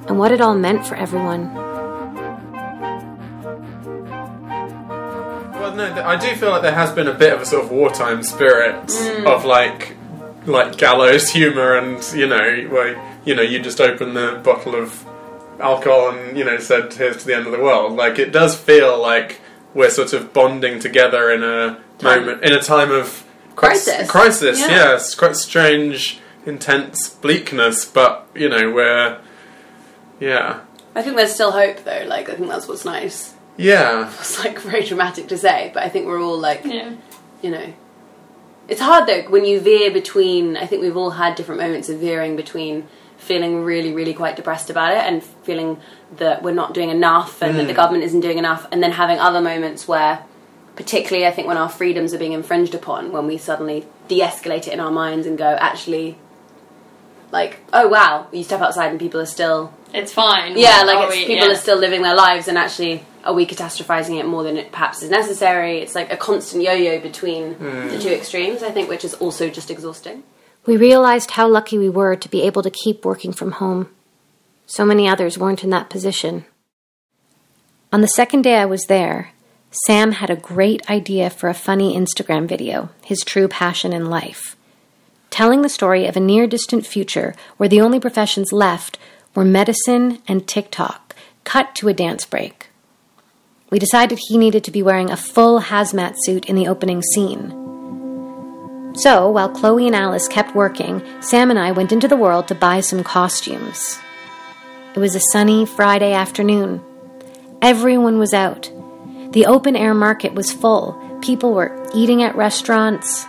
and 0.10 0.20
what 0.20 0.34
it 0.34 0.42
all 0.42 0.56
meant 0.56 0.86
for 0.86 0.96
everyone. 0.96 1.69
No, 5.79 5.93
th- 5.93 6.05
I 6.05 6.15
do 6.17 6.36
feel 6.36 6.50
like 6.51 6.62
there 6.62 6.74
has 6.74 6.91
been 6.91 7.07
a 7.07 7.13
bit 7.13 7.33
of 7.33 7.41
a 7.41 7.45
sort 7.45 7.63
of 7.63 7.71
wartime 7.71 8.21
spirit 8.24 8.86
mm. 8.88 9.25
of 9.25 9.45
like, 9.45 9.95
like 10.45 10.77
gallows 10.77 11.29
humour, 11.29 11.77
and 11.77 12.03
you 12.13 12.27
know, 12.27 12.67
where 12.69 13.19
you 13.25 13.36
know 13.36 13.41
you 13.41 13.59
just 13.59 13.79
open 13.79 14.13
the 14.13 14.41
bottle 14.43 14.75
of 14.75 15.05
alcohol 15.59 16.12
and 16.12 16.38
you 16.38 16.43
know 16.43 16.57
said 16.57 16.93
here's 16.93 17.17
to 17.17 17.25
the 17.25 17.36
end 17.36 17.45
of 17.45 17.51
the 17.51 17.59
world. 17.59 17.93
Like 17.93 18.19
it 18.19 18.31
does 18.31 18.57
feel 18.57 19.00
like 19.01 19.41
we're 19.74 19.89
sort 19.89 20.13
of 20.13 20.33
bonding 20.33 20.79
together 20.79 21.31
in 21.31 21.43
a 21.43 21.79
moment 22.01 22.43
in 22.43 22.53
a 22.53 22.62
time 22.62 22.91
of 22.91 23.25
Crisis. 23.55 24.09
crisis, 24.09 24.59
Yeah. 24.59 24.67
yes, 24.67 25.15
quite 25.15 25.36
strange, 25.36 26.19
intense 26.45 27.09
bleakness, 27.09 27.86
but 27.86 28.25
you 28.33 28.50
know 28.50 28.71
we're 28.71 29.17
yeah. 30.19 30.62
I 30.95 31.01
think 31.01 31.15
there's 31.15 31.33
still 31.33 31.51
hope 31.51 31.83
though. 31.83 32.05
Like 32.07 32.29
I 32.29 32.36
think 32.36 32.50
that's 32.50 32.67
what's 32.67 32.86
nice. 32.86 33.33
Yeah, 33.60 34.10
It's 34.20 34.39
like 34.44 34.60
very 34.60 34.86
dramatic 34.86 35.28
to 35.28 35.38
say, 35.38 35.72
but 35.74 35.84
I 35.84 35.89
think 35.89 36.06
we're 36.08 36.22
all 36.22 36.39
like, 36.39 36.63
you 36.63 37.51
know, 37.51 37.74
it's 38.70 38.80
hard 38.80 39.08
though 39.08 39.24
when 39.30 39.44
you 39.44 39.60
veer 39.60 39.92
between. 39.92 40.56
I 40.56 40.66
think 40.66 40.82
we've 40.82 40.96
all 40.96 41.10
had 41.12 41.36
different 41.36 41.60
moments 41.60 41.89
of 41.89 42.00
veering 42.00 42.36
between 42.38 42.88
feeling 43.18 43.63
really, 43.63 43.92
really 43.94 44.13
quite 44.13 44.38
depressed 44.38 44.70
about 44.70 44.94
it 44.94 45.00
and 45.00 45.22
feeling 45.22 45.78
that 46.18 46.42
we're 46.42 46.54
not 46.54 46.74
doing 46.74 46.89
enough 46.89 47.42
and 47.42 47.60
that 47.60 47.68
the 47.68 47.74
mm. 47.74 47.75
government 47.75 48.06
isn't 48.06 48.22
doing 48.22 48.38
enough, 48.38 48.66
and 48.72 48.82
then 48.82 48.94
having 48.94 49.20
other 49.20 49.42
moments 49.42 49.88
where, 49.88 50.24
particularly, 50.78 51.28
I 51.28 51.32
think 51.32 51.48
when 51.48 51.58
our 51.58 51.68
freedoms 51.68 52.13
are 52.13 52.18
being 52.18 52.32
infringed 52.32 52.74
upon, 52.74 53.12
when 53.12 53.28
we 53.28 53.38
suddenly 53.38 53.86
de-escalate 54.08 54.68
it 54.68 54.74
in 54.74 54.80
our 54.80 54.92
minds 54.92 55.28
and 55.28 55.38
go, 55.38 55.58
actually, 55.60 56.18
like, 57.32 57.60
oh 57.74 57.89
wow, 57.89 58.28
you 58.32 58.44
step 58.44 58.62
outside 58.62 58.89
and 58.89 59.00
people 59.00 59.20
are 59.20 59.25
still 59.25 59.74
It's 59.94 60.13
fine. 60.13 60.58
yeah, 60.58 60.84
like 60.84 61.10
it's, 61.10 61.16
we- 61.18 61.25
people 61.25 61.48
yeah. 61.48 61.54
are 61.54 61.58
still 61.58 61.78
living 61.78 62.04
their 62.04 62.16
lives, 62.16 62.48
and 62.48 62.58
actually, 62.58 63.04
are 63.24 63.34
we 63.34 63.46
catastrophizing 63.46 64.20
it 64.20 64.26
more 64.26 64.44
than 64.44 64.58
it 64.58 64.72
perhaps 64.72 65.02
is 65.04 65.10
necessary? 65.10 65.80
It's 65.80 65.96
like 65.96 66.12
a 66.12 66.18
constant 66.18 66.64
yo-yo 66.64 67.00
between 67.00 67.52
the 67.60 67.90
hmm. 67.96 68.00
two 68.00 68.10
extremes. 68.10 68.64
I 68.64 68.72
think, 68.72 68.90
which 68.90 69.06
is 69.06 69.14
also 69.16 69.50
just 69.50 69.72
exhausting. 69.72 70.24
We 70.66 70.78
realized 70.78 71.32
how 71.32 71.48
lucky 71.48 71.78
we 71.78 71.90
were 71.90 72.16
to 72.16 72.30
be 72.30 72.42
able 72.44 72.62
to 72.64 72.70
keep 72.70 73.06
working 73.06 73.32
from 73.32 73.54
home. 73.54 73.90
So 74.66 74.86
many 74.86 75.08
others 75.08 75.38
weren't 75.38 75.64
in 75.64 75.70
that 75.72 75.90
position. 75.90 76.46
On 77.92 78.02
the 78.02 78.08
second 78.08 78.44
day 78.44 78.58
I 78.58 78.66
was 78.66 78.86
there, 78.86 79.32
Sam 79.72 80.14
had 80.14 80.30
a 80.30 80.36
great 80.36 80.88
idea 80.90 81.30
for 81.30 81.50
a 81.50 81.56
funny 81.56 81.98
Instagram 81.98 82.48
video, 82.48 82.90
his 83.04 83.22
true 83.22 83.48
passion 83.48 83.94
in 83.94 84.10
life, 84.10 84.56
telling 85.30 85.62
the 85.62 85.70
story 85.70 86.06
of 86.06 86.16
a 86.16 86.20
near 86.20 86.46
distant 86.46 86.86
future 86.86 87.36
where 87.58 87.70
the 87.70 87.82
only 87.82 88.00
professions 88.00 88.52
left 88.52 89.00
were 89.36 89.46
medicine 89.46 90.20
and 90.28 90.48
TikTok, 90.48 91.16
cut 91.44 91.76
to 91.76 91.88
a 91.88 91.94
dance 91.94 92.26
break. 92.26 92.69
We 93.72 93.78
decided 93.80 94.20
he 94.20 94.38
needed 94.38 94.64
to 94.64 94.72
be 94.72 94.82
wearing 94.82 95.12
a 95.12 95.18
full 95.18 95.62
hazmat 95.62 96.16
suit 96.24 96.46
in 96.46 96.56
the 96.56 96.68
opening 96.68 97.04
scene. 97.04 97.52
So, 98.96 99.30
while 99.30 99.50
Chloe 99.50 99.86
and 99.86 99.96
Alice 99.96 100.28
kept 100.28 100.56
working, 100.56 101.04
Sam 101.22 101.52
and 101.52 101.60
I 101.60 101.72
went 101.72 101.92
into 101.92 102.08
the 102.08 102.18
world 102.18 102.48
to 102.48 102.56
buy 102.56 102.82
some 102.82 103.04
costumes. 103.04 104.00
It 104.96 105.00
was 105.00 105.16
a 105.16 105.22
sunny 105.32 105.66
Friday 105.66 106.14
afternoon. 106.14 106.84
Everyone 107.62 108.18
was 108.18 108.34
out. 108.34 108.72
The 109.32 109.46
open 109.46 109.76
air 109.76 109.94
market 109.94 110.34
was 110.34 110.52
full. 110.52 111.20
People 111.22 111.54
were 111.54 111.88
eating 111.94 112.24
at 112.24 112.36
restaurants. 112.36 113.26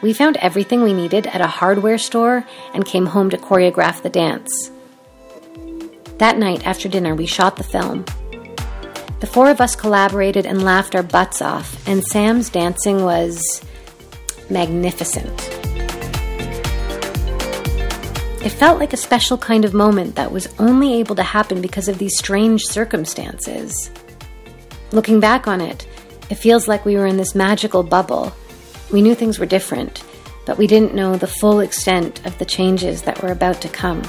We 0.00 0.12
found 0.12 0.36
everything 0.36 0.82
we 0.82 0.92
needed 0.92 1.26
at 1.26 1.40
a 1.40 1.48
hardware 1.48 1.98
store 1.98 2.46
and 2.72 2.86
came 2.86 3.06
home 3.06 3.30
to 3.30 3.36
choreograph 3.36 4.02
the 4.02 4.10
dance. 4.10 4.70
That 6.18 6.38
night 6.38 6.64
after 6.64 6.88
dinner, 6.88 7.16
we 7.16 7.26
shot 7.26 7.56
the 7.56 7.64
film. 7.64 8.04
The 9.24 9.30
four 9.30 9.48
of 9.48 9.62
us 9.62 9.74
collaborated 9.74 10.44
and 10.44 10.62
laughed 10.62 10.94
our 10.94 11.02
butts 11.02 11.40
off, 11.40 11.88
and 11.88 12.04
Sam's 12.04 12.50
dancing 12.50 13.04
was 13.04 13.64
magnificent. 14.50 15.32
It 18.44 18.50
felt 18.50 18.78
like 18.78 18.92
a 18.92 18.98
special 18.98 19.38
kind 19.38 19.64
of 19.64 19.72
moment 19.72 20.16
that 20.16 20.30
was 20.30 20.54
only 20.58 20.92
able 21.00 21.16
to 21.16 21.22
happen 21.22 21.62
because 21.62 21.88
of 21.88 21.96
these 21.96 22.18
strange 22.18 22.64
circumstances. 22.66 23.90
Looking 24.92 25.20
back 25.20 25.48
on 25.48 25.62
it, 25.62 25.88
it 26.28 26.34
feels 26.34 26.68
like 26.68 26.84
we 26.84 26.96
were 26.96 27.06
in 27.06 27.16
this 27.16 27.34
magical 27.34 27.82
bubble. 27.82 28.30
We 28.92 29.00
knew 29.00 29.14
things 29.14 29.38
were 29.38 29.46
different, 29.46 30.04
but 30.44 30.58
we 30.58 30.66
didn't 30.66 30.94
know 30.94 31.16
the 31.16 31.26
full 31.26 31.60
extent 31.60 32.26
of 32.26 32.36
the 32.36 32.44
changes 32.44 33.00
that 33.04 33.22
were 33.22 33.32
about 33.32 33.62
to 33.62 33.70
come. 33.70 34.02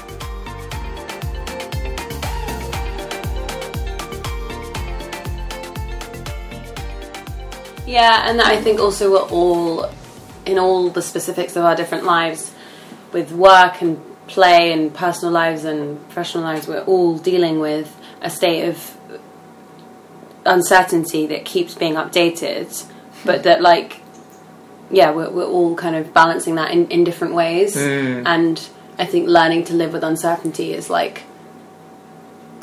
Yeah, 7.96 8.28
and 8.28 8.42
I 8.42 8.60
think 8.60 8.78
also 8.78 9.10
we're 9.10 9.30
all 9.30 9.90
in 10.44 10.58
all 10.58 10.90
the 10.90 11.00
specifics 11.00 11.56
of 11.56 11.64
our 11.64 11.74
different 11.74 12.04
lives, 12.04 12.52
with 13.10 13.32
work 13.32 13.80
and 13.80 13.98
play 14.26 14.70
and 14.70 14.92
personal 14.92 15.32
lives 15.32 15.64
and 15.64 15.98
professional 16.04 16.44
lives. 16.44 16.68
We're 16.68 16.84
all 16.84 17.16
dealing 17.16 17.58
with 17.58 17.88
a 18.20 18.28
state 18.28 18.68
of 18.68 18.98
uncertainty 20.44 21.26
that 21.28 21.46
keeps 21.46 21.74
being 21.74 21.94
updated, 21.94 22.84
but 23.24 23.44
that 23.44 23.62
like 23.62 24.02
yeah, 24.90 25.10
we're, 25.12 25.30
we're 25.30 25.46
all 25.46 25.74
kind 25.74 25.96
of 25.96 26.12
balancing 26.12 26.56
that 26.56 26.72
in, 26.72 26.88
in 26.88 27.02
different 27.02 27.32
ways. 27.32 27.76
Mm. 27.76 28.24
And 28.26 28.68
I 28.98 29.06
think 29.06 29.26
learning 29.26 29.64
to 29.64 29.72
live 29.72 29.94
with 29.94 30.04
uncertainty 30.04 30.74
is 30.74 30.90
like 30.90 31.22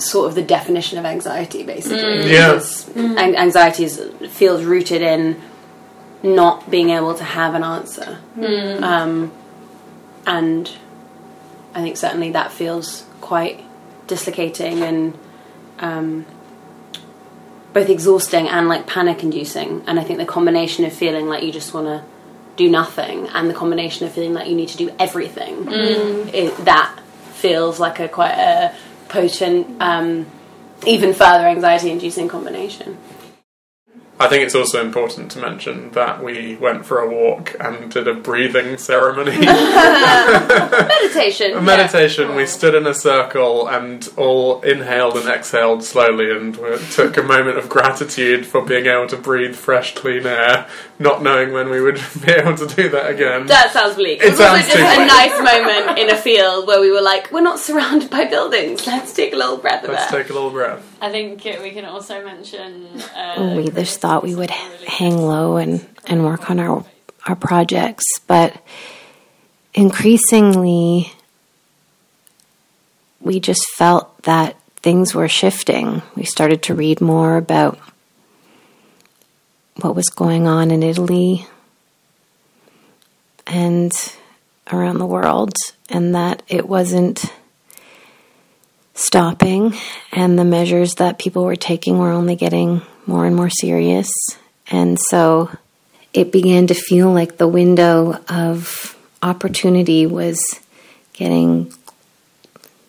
sort 0.10 0.28
of 0.28 0.36
the 0.36 0.42
definition 0.42 0.98
of 0.98 1.06
anxiety, 1.06 1.64
basically. 1.64 2.32
Yeah. 2.32 2.54
Because 2.54 2.88
an- 2.96 3.36
anxiety 3.36 3.84
is, 3.86 4.02
feels 4.30 4.64
rooted 4.64 5.02
in 5.02 5.42
not 6.22 6.70
being 6.70 6.90
able 6.90 7.14
to 7.16 7.24
have 7.24 7.54
an 7.54 7.64
answer. 7.64 8.20
Um, 8.84 9.32
and 10.26 10.72
I 11.74 11.82
think 11.82 11.98
certainly 11.98 12.32
that 12.32 12.52
feels 12.52 13.06
quite 13.20 13.64
dislocating 14.08 14.82
and 14.82 15.18
um, 15.80 16.26
both 17.74 17.90
exhausting 17.90 18.48
and 18.48 18.68
like 18.68 18.88
panic 18.88 19.24
inducing. 19.24 19.84
And 19.88 20.00
I 20.00 20.04
think 20.04 20.20
the 20.20 20.26
combination 20.26 20.86
of 20.86 20.94
feeling 20.94 21.28
like 21.28 21.44
you 21.44 21.52
just 21.52 21.74
want 21.74 21.88
to 21.88 22.04
do 22.56 22.70
nothing 22.70 23.28
and 23.30 23.50
the 23.50 23.54
combination 23.54 24.06
of 24.06 24.14
feeling 24.14 24.34
like 24.34 24.48
you 24.48 24.56
need 24.56 24.70
to 24.70 24.78
do 24.78 24.92
everything, 25.00 25.66
it, 25.72 26.56
that 26.66 27.00
feels 27.34 27.80
like 27.80 28.00
a 28.00 28.08
quite 28.08 28.36
a 28.36 28.74
potent, 29.14 29.80
um, 29.80 30.26
even 30.88 31.14
further 31.14 31.46
anxiety 31.48 31.92
inducing 31.92 32.28
combination. 32.28 32.98
I 34.20 34.28
think 34.28 34.44
it's 34.46 34.56
also 34.56 34.80
important 34.80 35.32
to 35.32 35.40
mention 35.40 35.92
that 35.92 36.24
we 36.24 36.56
went 36.56 36.86
for 36.86 37.00
a 37.00 37.10
walk 37.10 37.56
and 37.60 37.92
did 37.92 38.08
a 38.08 38.14
breathing 38.14 38.78
ceremony. 38.78 39.38
Meditation. 40.34 41.54
a 41.58 41.62
meditation. 41.62 42.36
We 42.36 42.46
stood 42.46 42.76
in 42.76 42.86
a 42.88 42.94
circle 42.94 43.68
and 43.68 44.08
all 44.18 44.62
inhaled 44.62 45.18
and 45.18 45.28
exhaled 45.28 45.84
slowly, 45.84 46.32
and 46.32 46.56
took 46.92 47.18
a 47.18 47.24
moment 47.24 47.58
of 47.58 47.68
gratitude 47.70 48.46
for 48.46 48.62
being 48.64 48.86
able 48.86 49.08
to 49.08 49.18
breathe 49.18 49.56
fresh, 49.56 49.96
clean 49.96 50.26
air, 50.26 50.68
not 51.00 51.22
knowing 51.24 51.52
when 51.52 51.70
we 51.70 51.82
would 51.82 51.96
be 52.26 52.32
able 52.32 52.56
to 52.56 52.68
do 52.68 52.90
that 52.90 53.10
again. 53.10 53.48
That 53.48 53.72
sounds 53.72 53.96
bleak. 53.96 54.22
It 54.22 54.28
It 54.28 54.32
was 54.32 54.40
also 54.42 54.58
just 54.62 54.76
a 54.78 54.96
bleak. 54.96 55.08
nice 55.08 55.38
moment 55.40 56.00
in 56.00 56.10
a 56.10 56.18
field 56.18 56.68
where 56.68 56.80
we 56.80 56.92
were 56.92 57.02
like, 57.02 57.32
we're 57.32 57.42
not 57.42 57.60
surrounded 57.60 58.10
by 58.10 58.26
buildings. 58.26 58.86
Let's 58.88 59.14
take 59.14 59.34
a 59.34 59.38
little 59.38 59.58
breath 59.58 59.84
of 59.84 59.90
Let's 59.90 60.12
air. 60.14 60.22
take 60.22 60.30
a 60.30 60.34
little 60.34 60.52
breath. 60.52 60.84
I 61.02 61.12
think 61.12 61.44
we 61.44 61.72
can 61.72 61.86
also 61.86 62.24
mention. 62.24 62.88
Uh, 63.16 63.34
Oh, 63.36 63.56
we 63.58 63.68
just 63.70 64.03
thought 64.04 64.22
we 64.22 64.36
would 64.36 64.50
hang 64.50 65.18
low 65.18 65.56
and, 65.56 65.88
and 66.08 66.26
work 66.26 66.52
on 66.52 66.60
our 66.60 66.84
our 67.26 67.38
projects, 67.38 68.04
but 68.28 68.62
increasingly 69.74 71.10
we 73.22 73.40
just 73.40 73.66
felt 73.78 74.24
that 74.24 74.58
things 74.82 75.16
were 75.16 75.30
shifting. 75.30 76.02
We 76.18 76.26
started 76.26 76.64
to 76.64 76.76
read 76.76 77.00
more 77.00 77.38
about 77.38 77.80
what 79.80 79.96
was 79.96 80.10
going 80.10 80.48
on 80.48 80.70
in 80.70 80.84
Italy 80.84 81.48
and 83.48 83.94
around 84.70 84.98
the 84.98 85.06
world, 85.06 85.56
and 85.88 86.14
that 86.14 86.44
it 86.50 86.68
wasn't 86.68 87.24
stopping, 88.96 89.76
and 90.12 90.38
the 90.38 90.44
measures 90.44 90.96
that 90.96 91.20
people 91.20 91.46
were 91.46 91.56
taking 91.56 92.00
were 92.00 92.12
only 92.12 92.36
getting 92.36 92.82
more 93.06 93.26
and 93.26 93.36
more 93.36 93.50
serious. 93.50 94.10
And 94.68 95.00
so 95.00 95.56
it 96.14 96.32
began 96.32 96.68
to 96.68 96.74
feel 96.74 97.12
like 97.12 97.38
the 97.38 97.48
window 97.48 98.20
of 98.28 98.98
opportunity 99.22 100.06
was 100.06 100.40
getting 101.14 101.74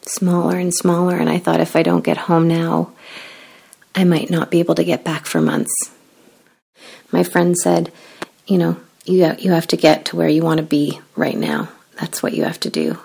smaller 0.03 0.59
and 0.59 0.75
smaller. 0.75 1.17
And 1.17 1.29
I 1.29 1.39
thought 1.39 1.61
if 1.61 1.77
I 1.77 1.83
don't 1.83 2.05
get 2.05 2.17
home 2.17 2.49
now, 2.49 2.93
I 3.95 4.05
might 4.05 4.31
not 4.31 4.51
be 4.51 4.59
able 4.59 4.75
to 4.75 4.85
get 4.85 5.05
back 5.05 5.27
for 5.27 5.41
months. 5.41 5.73
My 7.13 7.23
friend 7.23 7.57
said, 7.57 7.93
you 8.47 8.59
know, 8.59 8.77
you 9.05 9.35
you 9.39 9.53
have 9.53 9.67
to 9.69 9.77
get 9.77 10.07
to 10.07 10.17
where 10.17 10.29
you 10.29 10.43
want 10.43 10.59
to 10.59 10.65
be 10.65 11.01
right 11.15 11.37
now. 11.37 11.69
That's 12.01 12.23
what 12.23 12.35
you 12.35 12.45
have 12.45 12.59
to 12.61 12.71
do, 12.71 12.99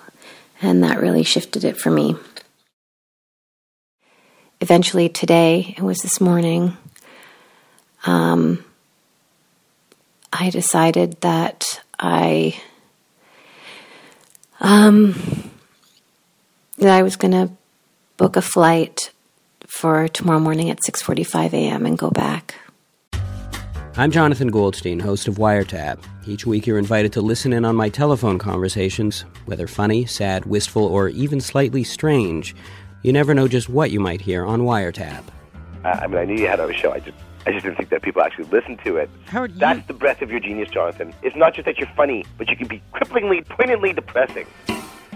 and 0.62 0.84
that 0.84 1.00
really 1.00 1.24
shifted 1.24 1.64
it 1.64 1.78
for 1.78 1.92
me. 1.92 2.16
Eventually, 4.62 5.10
today 5.10 5.76
it 5.78 5.84
was 5.84 6.00
this 6.00 6.20
morning. 6.20 6.76
Um, 8.06 8.64
I 10.32 10.50
decided 10.50 11.20
that 11.22 11.82
I 12.00 12.60
um, 14.60 15.16
that 16.78 16.90
I 16.90 17.04
was 17.04 17.16
going 17.16 17.32
to 17.32 17.52
book 18.18 18.36
a 18.36 18.42
flight 18.42 19.12
for 19.68 20.08
tomorrow 20.08 20.40
morning 20.40 20.70
at 20.70 20.80
6:45 20.88 21.54
a.m. 21.54 21.86
and 21.86 21.98
go 21.98 22.10
back. 22.10 22.56
I'm 23.98 24.12
Jonathan 24.12 24.48
Goldstein, 24.48 25.00
host 25.00 25.28
of 25.28 25.36
Wiretap. 25.36 26.00
Each 26.26 26.46
week 26.46 26.66
you're 26.66 26.78
invited 26.78 27.12
to 27.14 27.22
listen 27.22 27.52
in 27.52 27.66
on 27.66 27.76
my 27.76 27.90
telephone 27.90 28.40
conversations, 28.40 29.26
whether 29.46 29.68
funny, 29.68 30.06
sad, 30.06 30.46
wistful, 30.46 30.86
or 30.86 31.10
even 31.10 31.42
slightly 31.42 31.84
strange. 31.84 32.56
You 33.04 33.12
never 33.12 33.34
know 33.34 33.48
just 33.48 33.68
what 33.68 33.92
you 33.92 34.00
might 34.00 34.22
hear 34.22 34.46
on 34.46 34.62
Wiretap. 34.62 35.24
I 35.84 36.08
mean, 36.08 36.18
I 36.18 36.26
knew 36.26 36.36
you 36.36 36.48
had 36.48 36.60
a 36.60 36.72
show. 36.74 36.92
I 36.94 37.00
just, 37.00 37.18
I 37.46 37.52
just 37.52 37.64
didn't 37.64 37.78
think 37.78 37.90
that 37.90 38.02
people 38.02 38.22
actually 38.22 38.46
listened 38.46 38.80
to 38.86 38.98
it. 38.98 39.10
Howard, 39.28 39.58
That's 39.60 39.86
the 39.88 39.94
breadth 39.94 40.22
of 40.22 40.30
your 40.30 40.40
genius, 40.40 40.70
Jonathan. 40.70 41.14
It's 41.24 41.36
not 41.36 41.54
just 41.54 41.66
that 41.66 41.78
you're 41.78 41.90
funny, 41.96 42.26
but 42.38 42.50
you 42.50 42.56
can 42.56 42.68
be 42.68 42.82
cripplingly, 42.94 43.46
poignantly 43.48 43.94
depressing. 43.94 44.46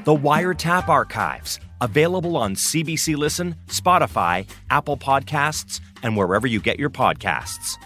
The 0.06 0.16
Wiretap 0.16 0.88
Archives, 0.90 1.60
available 1.82 2.36
on 2.38 2.56
CBC 2.56 3.16
Listen, 3.16 3.56
Spotify, 3.68 4.48
Apple 4.70 4.98
Podcasts, 4.98 5.80
and 6.02 6.18
wherever 6.18 6.48
you 6.48 6.60
get 6.60 6.80
your 6.80 6.90
podcasts. 6.90 7.78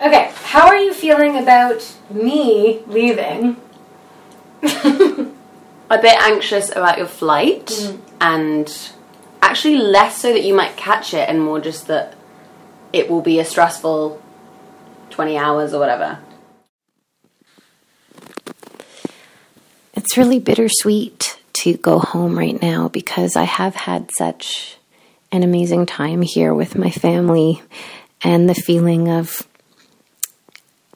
Okay, 0.00 0.32
how 0.46 0.66
are 0.66 0.76
you 0.76 0.92
feeling 0.94 1.36
about 1.38 1.94
me 2.10 2.80
leaving? 2.88 3.56
a 4.62 5.98
bit 6.00 6.16
anxious 6.22 6.70
about 6.74 6.98
your 6.98 7.06
flight 7.06 7.66
Mm. 7.66 8.00
and 8.20 8.92
actually 9.42 9.76
less 9.76 10.18
so 10.18 10.32
that 10.32 10.44
you 10.44 10.54
might 10.54 10.76
catch 10.76 11.12
it 11.12 11.28
and 11.28 11.42
more 11.42 11.60
just 11.60 11.88
that 11.88 12.14
it 12.92 13.10
will 13.10 13.20
be 13.20 13.38
a 13.38 13.44
stressful 13.44 14.22
20 15.10 15.36
hours 15.36 15.74
or 15.74 15.80
whatever. 15.80 16.18
It's 19.94 20.16
really 20.16 20.38
bittersweet 20.38 21.38
to 21.54 21.74
go 21.74 21.98
home 21.98 22.38
right 22.38 22.60
now 22.60 22.88
because 22.88 23.36
I 23.36 23.44
have 23.44 23.74
had 23.74 24.10
such 24.16 24.78
an 25.30 25.42
amazing 25.42 25.86
time 25.86 26.22
here 26.22 26.54
with 26.54 26.76
my 26.76 26.90
family 26.90 27.62
and 28.22 28.48
the 28.48 28.54
feeling 28.54 29.08
of, 29.08 29.46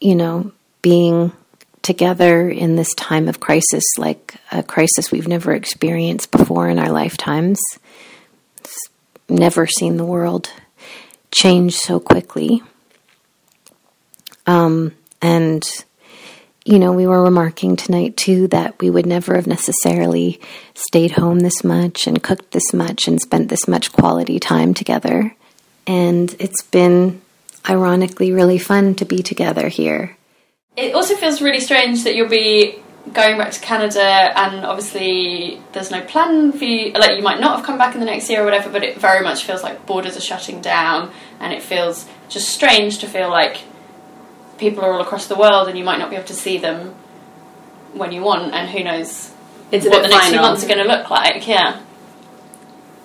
you 0.01 0.15
know, 0.15 0.53
being 0.83 1.33
together 1.83 2.49
in 2.49 2.77
this 2.77 2.93
time 2.95 3.29
of 3.29 3.41
crisis, 3.41 3.85
like 3.97 4.37
a 4.51 4.63
crisis 4.63 5.13
we've 5.13 5.29
never 5.29 5.53
experienced 5.53 6.31
before 6.31 6.69
in 6.69 6.79
our 6.79 6.91
lifetimes. 6.91 7.61
Never 9.29 9.67
seen 9.67 9.97
the 9.97 10.05
world 10.05 10.51
change 11.33 11.77
so 11.77 11.99
quickly. 12.01 12.63
Um, 14.47 14.93
and 15.21 15.65
you 16.67 16.81
know, 16.81 16.93
we 16.93 17.07
were 17.07 17.23
remarking 17.23 17.77
tonight 17.77 18.17
too 18.17 18.49
that 18.49 18.81
we 18.81 18.91
would 18.91 19.07
never 19.07 19.37
have 19.37 19.47
necessarily 19.47 20.41
stayed 20.75 21.13
home 21.13 21.39
this 21.39 21.63
much 21.63 22.09
and 22.09 22.21
cooked 22.21 22.51
this 22.51 22.75
much 22.75 23.07
and 23.07 23.21
spent 23.21 23.49
this 23.49 23.69
much 23.69 23.93
quality 23.93 24.41
time 24.41 24.75
together. 24.75 25.35
And 25.87 26.35
it's 26.41 26.63
been 26.63 27.23
ironically 27.69 28.33
really 28.33 28.59
fun 28.59 28.97
to 28.97 29.05
be 29.05 29.23
together 29.23 29.69
here. 29.69 30.17
It 30.77 30.93
also 30.93 31.15
feels 31.15 31.41
really 31.41 31.61
strange 31.61 32.03
that 32.03 32.17
you'll 32.17 32.29
be 32.29 32.81
going 33.13 33.39
back 33.39 33.53
to 33.53 33.61
Canada 33.61 34.03
and 34.03 34.65
obviously 34.65 35.61
there's 35.73 35.91
no 35.91 36.01
plan 36.03 36.53
for 36.53 36.65
you. 36.65 36.93
Like, 36.93 37.17
you 37.17 37.23
might 37.23 37.41
not 37.41 37.57
have 37.57 37.67
come 37.67 37.79
back 37.79 37.95
in 37.95 38.01
the 38.01 38.07
next 38.07 38.29
year 38.29 38.43
or 38.43 38.45
whatever, 38.45 38.71
but 38.71 38.83
it 38.83 38.99
very 38.99 39.23
much 39.23 39.45
feels 39.45 39.63
like 39.63 39.87
borders 39.87 40.17
are 40.17 40.21
shutting 40.21 40.61
down 40.61 41.11
and 41.41 41.53
it 41.53 41.63
feels 41.63 42.07
just 42.29 42.49
strange 42.49 42.99
to 42.99 43.07
feel 43.07 43.31
like 43.31 43.63
people 44.59 44.85
are 44.85 44.93
all 44.93 45.01
across 45.01 45.27
the 45.27 45.37
world 45.37 45.69
and 45.69 45.79
you 45.79 45.85
might 45.85 45.99
not 45.99 46.11
be 46.11 46.17
able 46.17 46.27
to 46.27 46.35
see 46.35 46.59
them 46.59 46.95
when 47.93 48.13
you 48.13 48.23
want 48.23 48.53
and 48.53 48.69
who 48.71 48.83
knows 48.83 49.33
It's 49.71 49.87
what 49.87 50.03
the 50.03 50.09
next 50.09 50.29
few 50.29 50.41
months 50.41 50.65
are 50.65 50.69
going 50.69 50.79
to 50.79 50.85
look 50.85 51.11
like. 51.11 51.47
Yeah. 51.47 51.81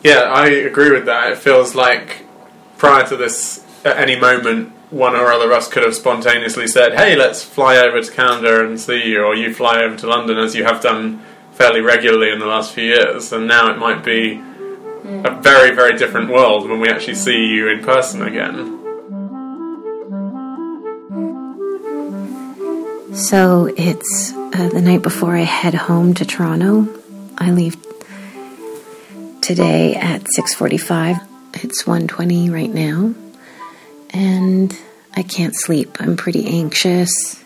Yeah, 0.04 0.22
I 0.22 0.48
agree 0.48 0.92
with 0.92 1.06
that. 1.06 1.32
It 1.32 1.38
feels 1.38 1.76
like 1.76 2.26
prior 2.78 3.06
to 3.08 3.16
this, 3.16 3.64
at 3.86 3.98
any 3.98 4.20
moment, 4.20 4.74
one 4.92 5.16
or 5.16 5.32
other 5.32 5.46
of 5.46 5.58
us 5.58 5.68
could 5.68 5.84
have 5.84 5.96
spontaneously 5.96 6.68
said, 6.68 6.94
"Hey, 6.94 7.16
let's 7.16 7.44
fly 7.44 7.78
over 7.78 8.02
to 8.02 8.12
Canada 8.12 8.66
and 8.66 8.80
see 8.80 9.08
you," 9.08 9.24
or 9.24 9.34
"You 9.36 9.54
fly 9.54 9.82
over 9.82 9.96
to 9.96 10.08
London," 10.08 10.38
as 10.38 10.54
you 10.54 10.66
have 10.66 10.82
done 10.82 11.22
fairly 11.54 11.82
regularly 11.82 12.30
in 12.30 12.40
the 12.40 12.46
last 12.46 12.74
few 12.74 12.84
years. 12.84 13.32
And 13.32 13.48
now 13.48 13.72
it 13.72 13.78
might 13.78 14.04
be 14.04 14.42
a 15.24 15.32
very, 15.42 15.72
very 15.74 15.98
different 15.98 16.30
world 16.30 16.70
when 16.70 16.80
we 16.80 16.90
actually 16.90 17.16
see 17.16 17.48
you 17.48 17.70
in 17.70 17.84
person 17.84 18.22
again. 18.22 18.78
So 23.14 23.70
it's 23.78 24.34
uh, 24.34 24.70
the 24.70 24.82
night 24.82 25.02
before 25.02 25.36
I 25.36 25.42
head 25.42 25.74
home 25.74 26.14
to 26.16 26.26
Toronto. 26.26 26.88
I 27.38 27.52
leave 27.52 27.78
today 29.42 29.96
at 29.96 30.24
6:45. 30.38 31.20
It's 31.56 31.84
1:20 31.84 32.50
right 32.50 32.74
now. 32.74 33.14
And 34.14 34.78
I 35.16 35.24
can't 35.24 35.56
sleep. 35.56 35.98
I'm 36.00 36.18
pretty 36.18 36.48
anxious. 36.48 37.44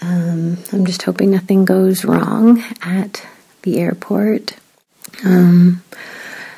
Um, 0.00 0.58
I'm 0.72 0.86
just 0.86 1.02
hoping 1.02 1.30
nothing 1.30 1.64
goes 1.64 2.04
wrong 2.04 2.62
at 2.82 3.26
the 3.62 3.78
airport. 3.78 4.54
Um, 5.24 5.82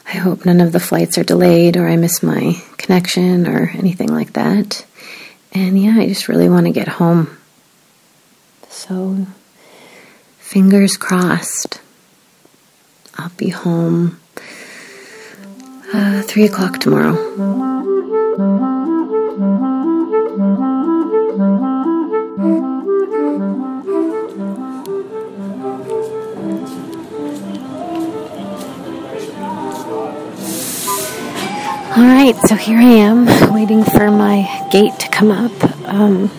I 0.07 0.19
hope 0.19 0.45
none 0.45 0.61
of 0.61 0.73
the 0.73 0.81
flights 0.81 1.17
are 1.19 1.25
delayed 1.25 1.77
or 1.77 1.89
I 1.89 1.97
miss 1.97 2.23
my 2.23 2.61
connection 2.77 3.47
or 3.47 3.71
anything 3.75 4.13
like 4.13 4.33
that. 4.35 4.85
And 5.53 5.81
yeah, 5.81 5.97
I 5.99 6.07
just 6.07 6.29
really 6.29 6.49
want 6.49 6.67
to 6.67 6.73
get 6.73 6.89
home. 6.89 7.37
So, 8.69 9.27
fingers 10.39 10.97
crossed. 10.97 11.81
I'll 13.17 13.31
be 13.37 13.51
home 13.51 14.21
uh, 15.93 16.23
three 16.23 16.45
o'clock 16.45 16.79
tomorrow. 16.79 17.17
All 32.01 32.07
right, 32.07 32.35
so 32.49 32.55
here 32.55 32.79
I 32.79 32.93
am 32.93 33.53
waiting 33.53 33.85
for 33.85 34.11
my 34.11 34.67
gate 34.73 34.99
to 35.01 35.09
come 35.11 35.31
up. 35.31 35.53
Um, 35.87 36.31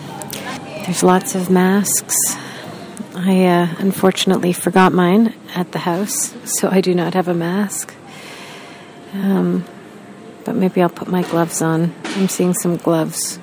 there's 0.84 1.04
lots 1.04 1.36
of 1.36 1.50
masks. 1.50 2.16
I 3.14 3.44
uh, 3.44 3.68
unfortunately 3.78 4.54
forgot 4.54 4.92
mine 4.92 5.32
at 5.54 5.70
the 5.70 5.78
house, 5.78 6.34
so 6.44 6.68
I 6.68 6.80
do 6.80 6.96
not 6.96 7.14
have 7.14 7.28
a 7.28 7.34
mask. 7.34 7.94
Um, 9.14 9.64
but 10.44 10.56
maybe 10.56 10.82
I'll 10.82 10.88
put 10.88 11.06
my 11.06 11.22
gloves 11.22 11.62
on. 11.62 11.94
I'm 12.06 12.26
seeing 12.26 12.54
some 12.54 12.76
gloves. 12.76 13.38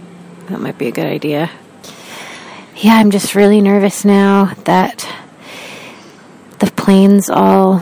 That 0.48 0.60
might 0.60 0.78
be 0.78 0.88
a 0.88 0.92
good 0.92 1.08
idea. 1.08 1.50
Yeah, 2.76 2.96
I'm 2.96 3.12
just 3.12 3.34
really 3.34 3.62
nervous 3.62 4.04
now 4.04 4.56
that 4.66 5.08
the 6.60 6.70
planes 6.72 7.30
all 7.30 7.82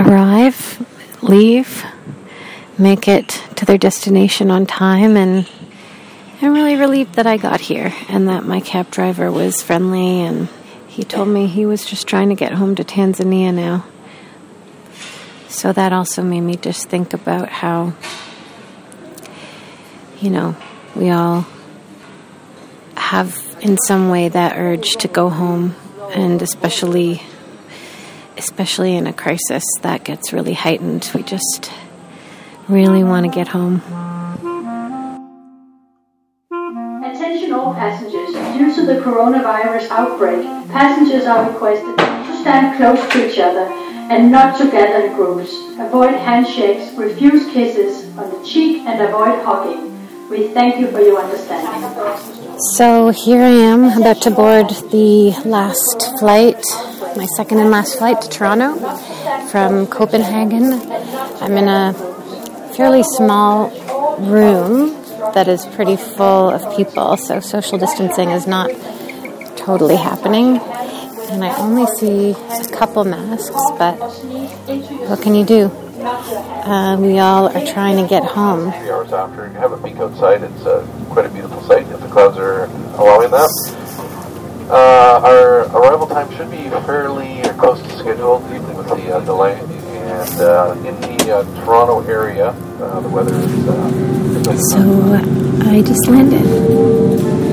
arrive, 0.00 0.84
leave, 1.22 1.84
make 2.76 3.06
it 3.06 3.43
to 3.56 3.64
their 3.64 3.78
destination 3.78 4.50
on 4.50 4.66
time, 4.66 5.16
and 5.16 5.48
I'm 6.42 6.52
really 6.52 6.76
relieved 6.76 7.14
that 7.14 7.26
I 7.26 7.36
got 7.36 7.60
here 7.60 7.94
and 8.08 8.28
that 8.28 8.44
my 8.44 8.60
cab 8.60 8.90
driver 8.90 9.32
was 9.32 9.62
friendly 9.62 10.20
and 10.20 10.48
he 10.88 11.02
told 11.02 11.28
me 11.28 11.46
he 11.46 11.64
was 11.64 11.84
just 11.86 12.06
trying 12.06 12.28
to 12.28 12.34
get 12.34 12.52
home 12.52 12.74
to 12.74 12.84
Tanzania 12.84 13.54
now. 13.54 13.86
So 15.48 15.72
that 15.72 15.92
also 15.92 16.22
made 16.22 16.42
me 16.42 16.56
just 16.56 16.88
think 16.88 17.14
about 17.14 17.48
how, 17.48 17.94
you 20.20 20.30
know, 20.30 20.56
we 20.94 21.10
all 21.10 21.46
have 22.96 23.56
in 23.60 23.78
some 23.78 24.10
way 24.10 24.28
that 24.28 24.58
urge 24.58 24.96
to 24.96 25.08
go 25.08 25.30
home 25.30 25.74
and 26.10 26.42
especially 26.42 27.22
especially 28.36 28.96
in 28.96 29.06
a 29.06 29.12
crisis 29.12 29.64
that 29.82 30.04
gets 30.04 30.32
really 30.32 30.54
heightened. 30.54 31.08
We 31.14 31.22
just 31.22 31.70
really 32.68 33.04
want 33.04 33.26
to 33.26 33.32
get 33.32 33.48
home. 33.48 33.82
Attention 37.04 37.52
all 37.52 37.74
passengers. 37.74 38.32
Due 38.56 38.74
to 38.74 38.86
the 38.86 39.00
coronavirus 39.00 39.88
outbreak, 39.90 40.44
passengers 40.70 41.26
are 41.26 41.50
requested 41.50 41.96
to 41.96 42.40
stand 42.40 42.76
close 42.76 43.12
to 43.12 43.30
each 43.30 43.38
other 43.38 43.68
and 44.10 44.30
not 44.30 44.58
to 44.58 44.70
gather 44.70 45.06
in 45.06 45.14
groups. 45.14 45.54
Avoid 45.78 46.14
handshakes, 46.14 46.92
refuse 46.94 47.50
kisses 47.52 48.06
on 48.18 48.30
the 48.30 48.46
cheek, 48.46 48.82
and 48.82 49.00
avoid 49.00 49.42
hugging. 49.44 49.90
We 50.28 50.48
thank 50.48 50.78
you 50.80 50.90
for 50.90 51.00
your 51.00 51.20
understanding. 51.20 51.82
So 52.76 53.10
here 53.10 53.42
I 53.42 53.48
am, 53.48 54.00
about 54.00 54.22
to 54.22 54.30
board 54.30 54.70
the 54.90 55.32
last 55.44 56.18
flight, 56.18 56.62
my 57.16 57.26
second 57.36 57.58
and 57.58 57.70
last 57.70 57.98
flight 57.98 58.20
to 58.22 58.28
Toronto 58.28 58.76
from 59.48 59.86
Copenhagen. 59.86 60.72
I'm 61.40 61.56
in 61.56 61.68
a 61.68 62.13
fairly 62.76 63.02
small 63.02 63.70
room 64.18 64.90
that 65.32 65.46
is 65.48 65.64
pretty 65.66 65.96
full 65.96 66.50
of 66.50 66.76
people, 66.76 67.16
so 67.16 67.40
social 67.40 67.78
distancing 67.78 68.30
is 68.30 68.46
not 68.46 68.70
totally 69.56 69.96
happening. 69.96 70.58
And 71.30 71.44
I 71.44 71.56
only 71.58 71.86
see 71.96 72.30
a 72.32 72.68
couple 72.76 73.04
masks, 73.04 73.50
but 73.78 73.94
what 75.08 75.22
can 75.22 75.34
you 75.34 75.44
do? 75.44 75.70
Uh, 76.04 76.96
we 76.98 77.18
all 77.18 77.48
are 77.48 77.66
trying 77.72 77.96
to 77.96 78.08
get 78.08 78.24
home. 78.24 78.72
Three 78.72 78.90
hours 78.90 79.12
after, 79.12 79.46
you 79.46 79.52
have 79.54 79.72
a 79.72 79.78
peek 79.78 79.96
outside. 79.96 80.42
It's 80.42 80.66
uh, 80.66 80.86
quite 81.10 81.26
a 81.26 81.30
beautiful 81.30 81.62
sight 81.62 81.86
if 81.88 82.00
the 82.00 82.08
clouds 82.08 82.36
are 82.36 82.64
allowing 82.98 83.30
that. 83.30 83.50
Uh, 84.68 85.20
our 85.22 85.60
arrival 85.76 86.06
time 86.06 86.30
should 86.36 86.50
be 86.50 86.68
fairly 86.86 87.42
close 87.58 87.80
to 87.82 87.93
the 91.34 91.40
uh, 91.40 91.64
Toronto 91.64 92.00
area, 92.08 92.48
uh, 92.48 93.00
the 93.00 93.08
weather 93.08 93.34
is. 93.34 93.68
Uh, 93.68 93.90
So 94.70 95.68
I 95.68 95.82
just 95.82 96.06
landed. 96.08 96.44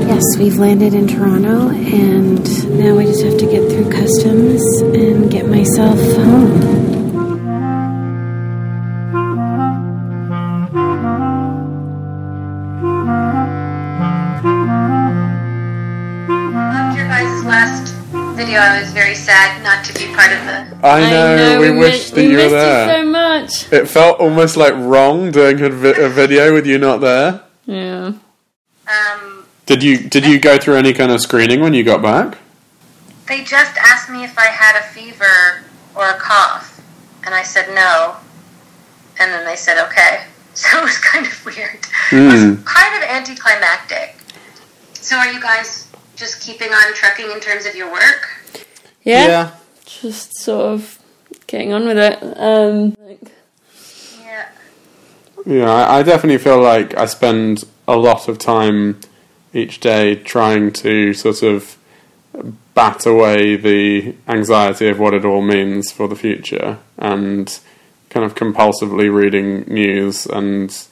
Yes, 0.08 0.24
we've 0.38 0.58
landed 0.58 0.94
in 0.94 1.08
Toronto, 1.08 1.70
and 1.70 2.44
now 2.78 3.00
I 3.00 3.06
just 3.06 3.24
have 3.24 3.38
to 3.40 3.46
get 3.46 3.72
through 3.72 3.90
customs 3.90 4.62
and 4.82 5.32
get 5.32 5.48
myself 5.48 5.98
home. 5.98 6.62
Loved 16.52 16.98
your 16.98 17.08
guys' 17.08 17.44
last 17.46 17.96
video. 18.36 18.60
I 18.60 18.82
was 18.82 18.92
very 18.92 19.16
sad 19.16 19.64
not 19.64 19.84
to 19.86 19.94
be 19.94 20.14
part 20.14 20.32
of 20.34 20.46
the. 20.46 20.78
I 20.86 21.10
know, 21.10 21.62
we, 21.62 21.72
wish 21.72 22.12
that 22.12 22.24
you 22.24 22.38
were 22.38 22.50
there. 22.50 23.11
So 23.32 23.42
much. 23.42 23.72
It 23.74 23.88
felt 23.88 24.20
almost 24.20 24.58
like 24.58 24.74
wrong 24.76 25.32
doing 25.32 25.62
a, 25.62 25.70
vi- 25.70 26.00
a 26.02 26.10
video 26.10 26.54
with 26.54 26.66
you 26.66 26.78
not 26.78 27.02
there. 27.02 27.42
Yeah. 27.66 28.14
Um, 28.88 29.46
Did 29.66 29.84
you 29.84 29.98
did 30.10 30.26
you 30.26 30.40
go 30.40 30.58
through 30.58 30.76
any 30.76 30.94
kind 30.94 31.12
of 31.12 31.22
screening 31.22 31.62
when 31.62 31.74
you 31.74 31.84
got 31.84 32.02
back? 32.02 32.38
they 33.28 33.44
just 33.46 33.78
asked 33.78 34.10
me 34.10 34.26
if 34.26 34.38
I 34.38 34.48
had 34.48 34.78
a 34.78 34.84
fever 34.84 35.64
or 35.96 36.10
a 36.10 36.16
cough, 36.20 36.82
and 37.26 37.34
I 37.34 37.44
said 37.44 37.74
no. 37.74 38.18
And 39.20 39.32
then 39.32 39.46
they 39.46 39.56
said 39.56 39.78
okay. 39.88 40.26
So 40.54 40.80
it 40.80 40.84
was 40.84 40.98
kind 40.98 41.26
of 41.26 41.46
weird. 41.46 41.82
Mm. 42.10 42.66
Kind 42.66 42.96
of 43.02 43.10
anticlimactic. 43.10 44.18
So 44.96 45.16
are 45.16 45.32
you 45.32 45.40
guys 45.40 45.88
just 46.18 46.42
keeping 46.42 46.74
on 46.74 46.94
trucking 46.94 47.32
in 47.32 47.40
terms 47.40 47.66
of 47.66 47.74
your 47.74 47.90
work? 47.90 48.38
Yeah. 49.04 49.28
Yeah. 49.28 49.52
Just 49.86 50.36
sort 50.36 50.66
of 50.74 51.00
getting 51.48 51.72
on 51.72 51.86
with 51.86 51.98
it. 51.98 52.22
Um, 52.38 52.98
Yeah. 54.20 54.50
Yeah, 55.46 55.72
I, 55.72 56.00
I 56.00 56.04
definitely 56.04 56.38
feel 56.38 56.62
like 56.62 56.96
I 56.96 57.06
spend 57.06 57.64
a 57.88 57.96
lot 57.96 58.28
of 58.28 58.38
time 58.38 59.00
each 59.54 59.80
day 59.80 60.16
trying 60.16 60.72
to 60.72 61.14
sort 61.14 61.44
of 61.44 61.78
bat 62.74 63.06
away 63.06 63.58
the 63.58 64.16
anxiety 64.28 64.88
of 64.88 65.00
what 65.00 65.14
it 65.14 65.26
all 65.26 65.42
means 65.42 65.92
for 65.92 66.08
the 66.08 66.16
future 66.16 66.80
and 66.98 67.60
kind 68.10 68.26
of 68.26 68.36
compulsively 68.36 69.14
reading 69.14 69.62
news 69.64 70.26
and 70.26 70.88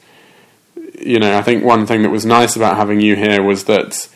you 1.00 1.20
know, 1.20 1.38
I 1.38 1.42
think 1.42 1.64
one 1.64 1.86
thing 1.86 2.04
that 2.04 2.10
was 2.10 2.26
nice 2.26 2.56
about 2.56 2.76
having 2.76 3.00
you 3.00 3.16
here 3.16 3.42
was 3.42 3.66
that 3.66 4.10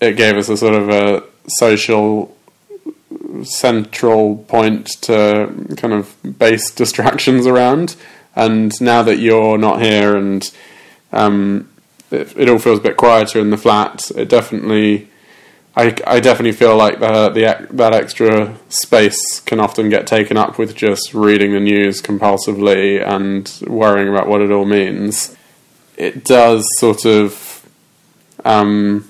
it 0.00 0.16
gave 0.16 0.36
us 0.36 0.48
a 0.48 0.56
sort 0.56 0.74
of 0.74 0.88
a 0.88 1.24
social 1.46 2.34
central 3.44 4.38
point 4.48 4.86
to 5.02 5.74
kind 5.76 5.94
of 5.94 6.16
base 6.38 6.70
distractions 6.70 7.46
around. 7.46 7.96
And 8.36 8.72
now 8.80 9.02
that 9.02 9.18
you're 9.18 9.58
not 9.58 9.82
here 9.82 10.16
and 10.16 10.50
um, 11.12 11.68
it, 12.10 12.36
it 12.36 12.48
all 12.48 12.58
feels 12.58 12.78
a 12.78 12.82
bit 12.82 12.96
quieter 12.96 13.40
in 13.40 13.50
the 13.50 13.56
flat, 13.56 14.10
it 14.12 14.28
definitely. 14.28 15.08
I, 15.76 15.96
I 16.04 16.18
definitely 16.18 16.52
feel 16.52 16.76
like 16.76 16.98
the, 16.98 17.30
the 17.30 17.68
that 17.70 17.94
extra 17.94 18.56
space 18.68 19.38
can 19.40 19.60
often 19.60 19.88
get 19.88 20.04
taken 20.06 20.36
up 20.36 20.58
with 20.58 20.74
just 20.74 21.14
reading 21.14 21.52
the 21.52 21.60
news 21.60 22.02
compulsively 22.02 23.00
and 23.06 23.48
worrying 23.68 24.08
about 24.08 24.26
what 24.26 24.40
it 24.40 24.50
all 24.50 24.64
means. 24.64 25.36
It 25.96 26.24
does 26.24 26.66
sort 26.78 27.04
of 27.04 27.68
um, 28.44 29.09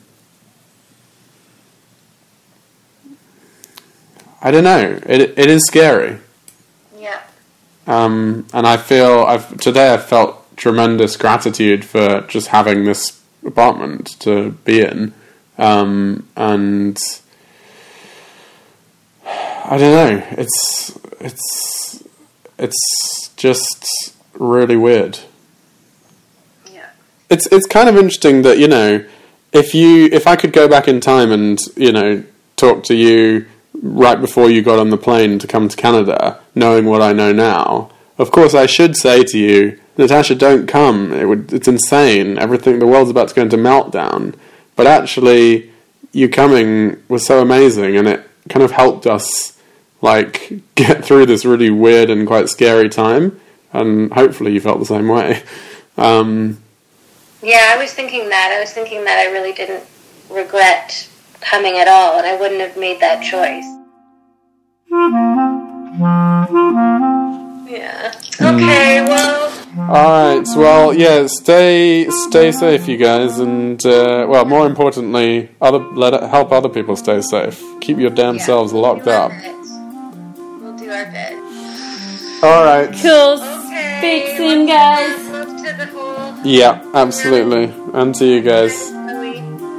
I 4.43 4.51
don't 4.51 4.65
know. 4.65 4.99
It 5.07 5.39
it 5.39 5.51
is 5.51 5.67
scary. 5.67 6.19
Yeah. 6.99 7.21
Um, 7.87 8.47
and 8.53 8.67
I 8.67 8.77
feel 8.77 9.25
I've 9.25 9.57
today 9.59 9.93
I 9.93 9.99
felt 9.99 10.57
tremendous 10.57 11.17
gratitude 11.17 11.85
for 11.85 12.23
just 12.23 12.49
having 12.49 12.85
this 12.85 13.21
apartment 13.45 14.19
to 14.21 14.53
be 14.65 14.81
in, 14.81 15.13
um, 15.59 16.27
and 16.37 16.99
I 19.25 19.77
don't 19.79 19.93
know. 19.93 20.27
It's 20.33 20.99
it's 21.21 22.03
it's 22.59 23.31
just 23.37 24.15
really 24.35 24.77
weird. 24.77 25.19
Yeah. 26.73 26.89
It's 27.29 27.47
it's 27.53 27.67
kind 27.67 27.89
of 27.89 27.97
interesting 27.97 28.43
that 28.43 28.59
you 28.59 28.69
know 28.69 29.05
if 29.53 29.75
you 29.75 30.07
if 30.07 30.27
I 30.27 30.37
could 30.37 30.53
go 30.53 30.67
back 30.67 30.89
in 30.89 31.01
time 31.01 31.31
and 31.31 31.61
you 31.77 31.93
know 31.93 32.25
talk 32.57 32.85
to 32.85 32.95
you 32.95 33.47
right 33.75 34.21
before 34.21 34.51
you 34.51 34.63
got 34.63 34.79
on 34.79 34.91
the 34.91 34.99
plane 34.99 35.39
to 35.39 35.47
come 35.47 35.69
to 35.69 35.77
Canada, 35.77 36.41
knowing 36.55 36.87
what 36.87 37.03
I 37.03 37.13
know 37.13 37.33
now, 37.33 37.91
of 38.19 38.31
course 38.31 38.55
I 38.55 38.67
should 38.67 38.97
say 38.97 39.25
to 39.25 39.39
you, 39.39 39.81
Natasha, 39.97 40.35
don't 40.35 40.67
come. 40.67 41.13
It 41.13 41.27
would 41.27 41.53
it's 41.53 41.69
insane. 41.69 42.39
Everything 42.39 42.79
the 42.79 42.87
world's 42.87 43.11
about 43.11 43.29
to 43.29 43.35
go 43.35 43.43
into 43.43 43.57
meltdown. 43.57 44.35
But 44.75 44.87
actually, 44.87 45.71
you 46.13 46.29
coming 46.29 47.03
was 47.09 47.27
so 47.27 47.43
amazing, 47.43 47.97
and 47.97 48.09
it 48.09 48.27
kind 48.49 48.63
of 48.63 48.71
helped 48.71 49.07
us 49.07 49.59
like 50.01 50.53
get 50.75 51.05
through 51.05 51.27
this 51.27 51.45
really 51.45 51.71
weird 51.71 52.09
and 52.09 52.27
quite 52.27 52.49
scary 52.49 52.89
time. 52.89 53.41
And 53.73 54.13
hopefully, 54.13 54.53
you 54.53 54.61
felt 54.61 54.79
the 54.79 54.87
same 54.87 55.09
way. 55.09 55.43
Um, 55.99 56.63
Yeah, 57.43 57.73
I 57.75 57.77
was 57.77 57.93
thinking 57.93 58.31
that. 58.31 58.55
I 58.57 58.61
was 58.61 58.73
thinking 58.73 59.05
that 59.05 59.19
I 59.19 59.31
really 59.31 59.53
didn't 59.53 59.85
regret 60.31 61.10
coming 61.41 61.79
at 61.79 61.89
all, 61.89 62.19
and 62.19 62.27
I 62.27 62.37
wouldn't 62.37 62.61
have 62.61 62.77
made 62.77 63.01
that 63.01 63.23
choice. 63.23 63.65
Yeah. 67.71 68.13
Okay, 68.41 69.03
well, 69.05 69.53
All 69.79 70.37
right. 70.37 70.47
Well, 70.57 70.95
yeah. 70.95 71.27
Stay 71.27 72.09
stay 72.11 72.53
safe, 72.53 72.89
you 72.89 72.97
guys, 72.97 73.39
and 73.39 73.85
uh, 73.87 74.27
well, 74.29 74.45
more 74.45 74.67
importantly, 74.67 75.51
other 75.61 75.79
let 75.79 76.15
it, 76.15 76.23
help 76.25 76.51
other 76.53 76.69
people 76.69 76.97
stay 76.97 77.21
safe. 77.21 77.63
Keep 77.81 77.99
your 77.99 78.11
damn 78.11 78.39
selves 78.39 78.73
locked 78.73 79.07
up. 79.07 79.31
we'll 79.33 80.77
do 80.77 80.91
our 80.91 81.07
bit. 81.07 81.35
All 82.43 82.65
right. 82.65 82.91
Cool. 83.03 83.37
Speak 83.99 84.37
soon, 84.37 84.67
guys. 84.67 85.19
Yeah, 86.45 86.83
absolutely. 86.95 87.65
And 87.93 88.15
to 88.15 88.25
you 88.27 88.41
guys. 88.41 88.73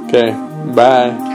Okay. 0.06 0.30
Bye. 0.74 1.31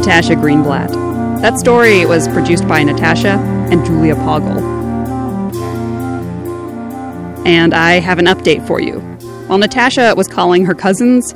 Natasha 0.00 0.32
Greenblatt. 0.34 0.88
That 1.42 1.58
story 1.58 2.06
was 2.06 2.26
produced 2.28 2.66
by 2.66 2.82
Natasha 2.82 3.38
and 3.70 3.84
Julia 3.84 4.14
Pagel. 4.14 4.56
And 7.44 7.74
I 7.74 8.00
have 8.00 8.18
an 8.18 8.24
update 8.24 8.66
for 8.66 8.80
you. 8.80 9.00
While 9.46 9.58
Natasha 9.58 10.14
was 10.16 10.26
calling 10.26 10.64
her 10.64 10.74
cousins, 10.74 11.34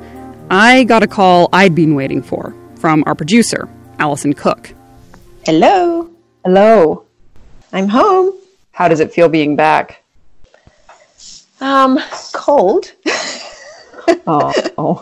I 0.51 0.85
got 0.85 1.03
a 1.03 1.07
call 1.07 1.51
I'd 1.53 1.75
been 1.75 1.95
waiting 1.95 2.23
for 2.23 2.55
from 2.77 3.05
our 3.07 3.15
producer, 3.15 3.69
Allison 3.99 4.33
Cook. 4.33 4.73
Hello. 5.45 6.11
Hello. 6.43 7.05
I'm 7.71 7.89
home. 7.89 8.33
How 8.73 8.89
does 8.89 9.01
it 9.01 9.13
feel 9.13 9.29
being 9.29 9.57
back? 9.57 10.03
Um, 11.61 12.01
cold. 12.33 12.93
Oh, 14.27 15.01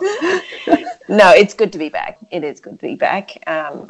no, 1.07 1.31
it's 1.31 1.53
good 1.53 1.71
to 1.73 1.77
be 1.77 1.89
back. 1.89 2.17
It 2.31 2.43
is 2.43 2.59
good 2.59 2.79
to 2.79 2.87
be 2.87 2.95
back. 2.95 3.43
Um, 3.47 3.89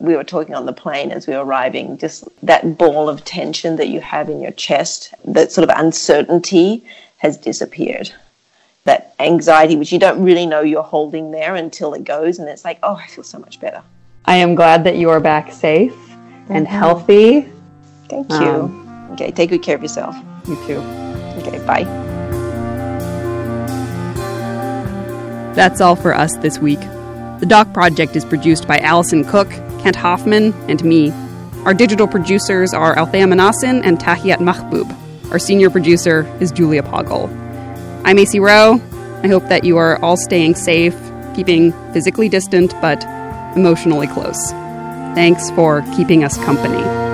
we 0.00 0.16
were 0.16 0.24
talking 0.24 0.54
on 0.54 0.66
the 0.66 0.72
plane 0.72 1.12
as 1.12 1.26
we 1.26 1.34
were 1.34 1.44
arriving, 1.44 1.98
just 1.98 2.24
that 2.44 2.76
ball 2.78 3.08
of 3.08 3.24
tension 3.24 3.76
that 3.76 3.88
you 3.88 4.00
have 4.00 4.28
in 4.28 4.40
your 4.40 4.50
chest, 4.52 5.14
that 5.24 5.52
sort 5.52 5.68
of 5.68 5.76
uncertainty 5.78 6.84
has 7.18 7.36
disappeared. 7.38 8.12
that 8.84 9.14
anxiety, 9.18 9.76
which 9.76 9.90
you 9.90 9.98
don't 9.98 10.22
really 10.22 10.44
know 10.44 10.60
you're 10.60 10.82
holding 10.82 11.30
there 11.30 11.54
until 11.54 11.94
it 11.94 12.04
goes, 12.04 12.38
and 12.38 12.46
it's 12.50 12.66
like, 12.66 12.78
oh, 12.82 12.96
I 12.96 13.06
feel 13.06 13.24
so 13.24 13.38
much 13.38 13.58
better. 13.58 13.82
I 14.26 14.36
am 14.36 14.54
glad 14.54 14.84
that 14.84 14.96
you 14.96 15.08
are 15.08 15.20
back 15.20 15.52
safe 15.52 15.96
and 16.50 16.66
Mhm. 16.66 16.70
healthy. 16.70 17.48
Thank 18.10 18.30
you. 18.30 18.50
Um, 18.50 19.08
okay, 19.12 19.30
take 19.30 19.48
good 19.48 19.62
care 19.62 19.76
of 19.76 19.80
yourself. 19.80 20.14
You 20.46 20.56
too. 20.66 20.82
Okay, 21.38 21.58
bye. 21.66 22.03
That's 25.54 25.80
all 25.80 25.96
for 25.96 26.12
us 26.12 26.36
this 26.38 26.58
week. 26.58 26.80
The 27.40 27.46
Doc 27.46 27.72
Project 27.72 28.16
is 28.16 28.24
produced 28.24 28.66
by 28.66 28.78
Allison 28.78 29.24
Cook, 29.24 29.50
Kent 29.80 29.96
Hoffman, 29.96 30.52
and 30.68 30.84
me. 30.84 31.12
Our 31.64 31.74
digital 31.74 32.08
producers 32.08 32.74
are 32.74 32.96
Althea 32.98 33.24
Manasan 33.26 33.82
and 33.84 33.98
Tahiyat 33.98 34.38
Mahbub. 34.38 34.90
Our 35.30 35.38
senior 35.38 35.70
producer 35.70 36.26
is 36.40 36.50
Julia 36.50 36.82
Pagel. 36.82 37.28
I'm 38.04 38.16
Acey 38.16 38.40
Rowe. 38.40 38.80
I 39.22 39.28
hope 39.28 39.48
that 39.48 39.64
you 39.64 39.78
are 39.78 39.98
all 40.02 40.16
staying 40.16 40.56
safe, 40.56 40.96
keeping 41.34 41.72
physically 41.92 42.28
distant 42.28 42.74
but 42.80 43.02
emotionally 43.56 44.08
close. 44.08 44.50
Thanks 45.14 45.50
for 45.52 45.82
keeping 45.96 46.24
us 46.24 46.36
company. 46.44 47.13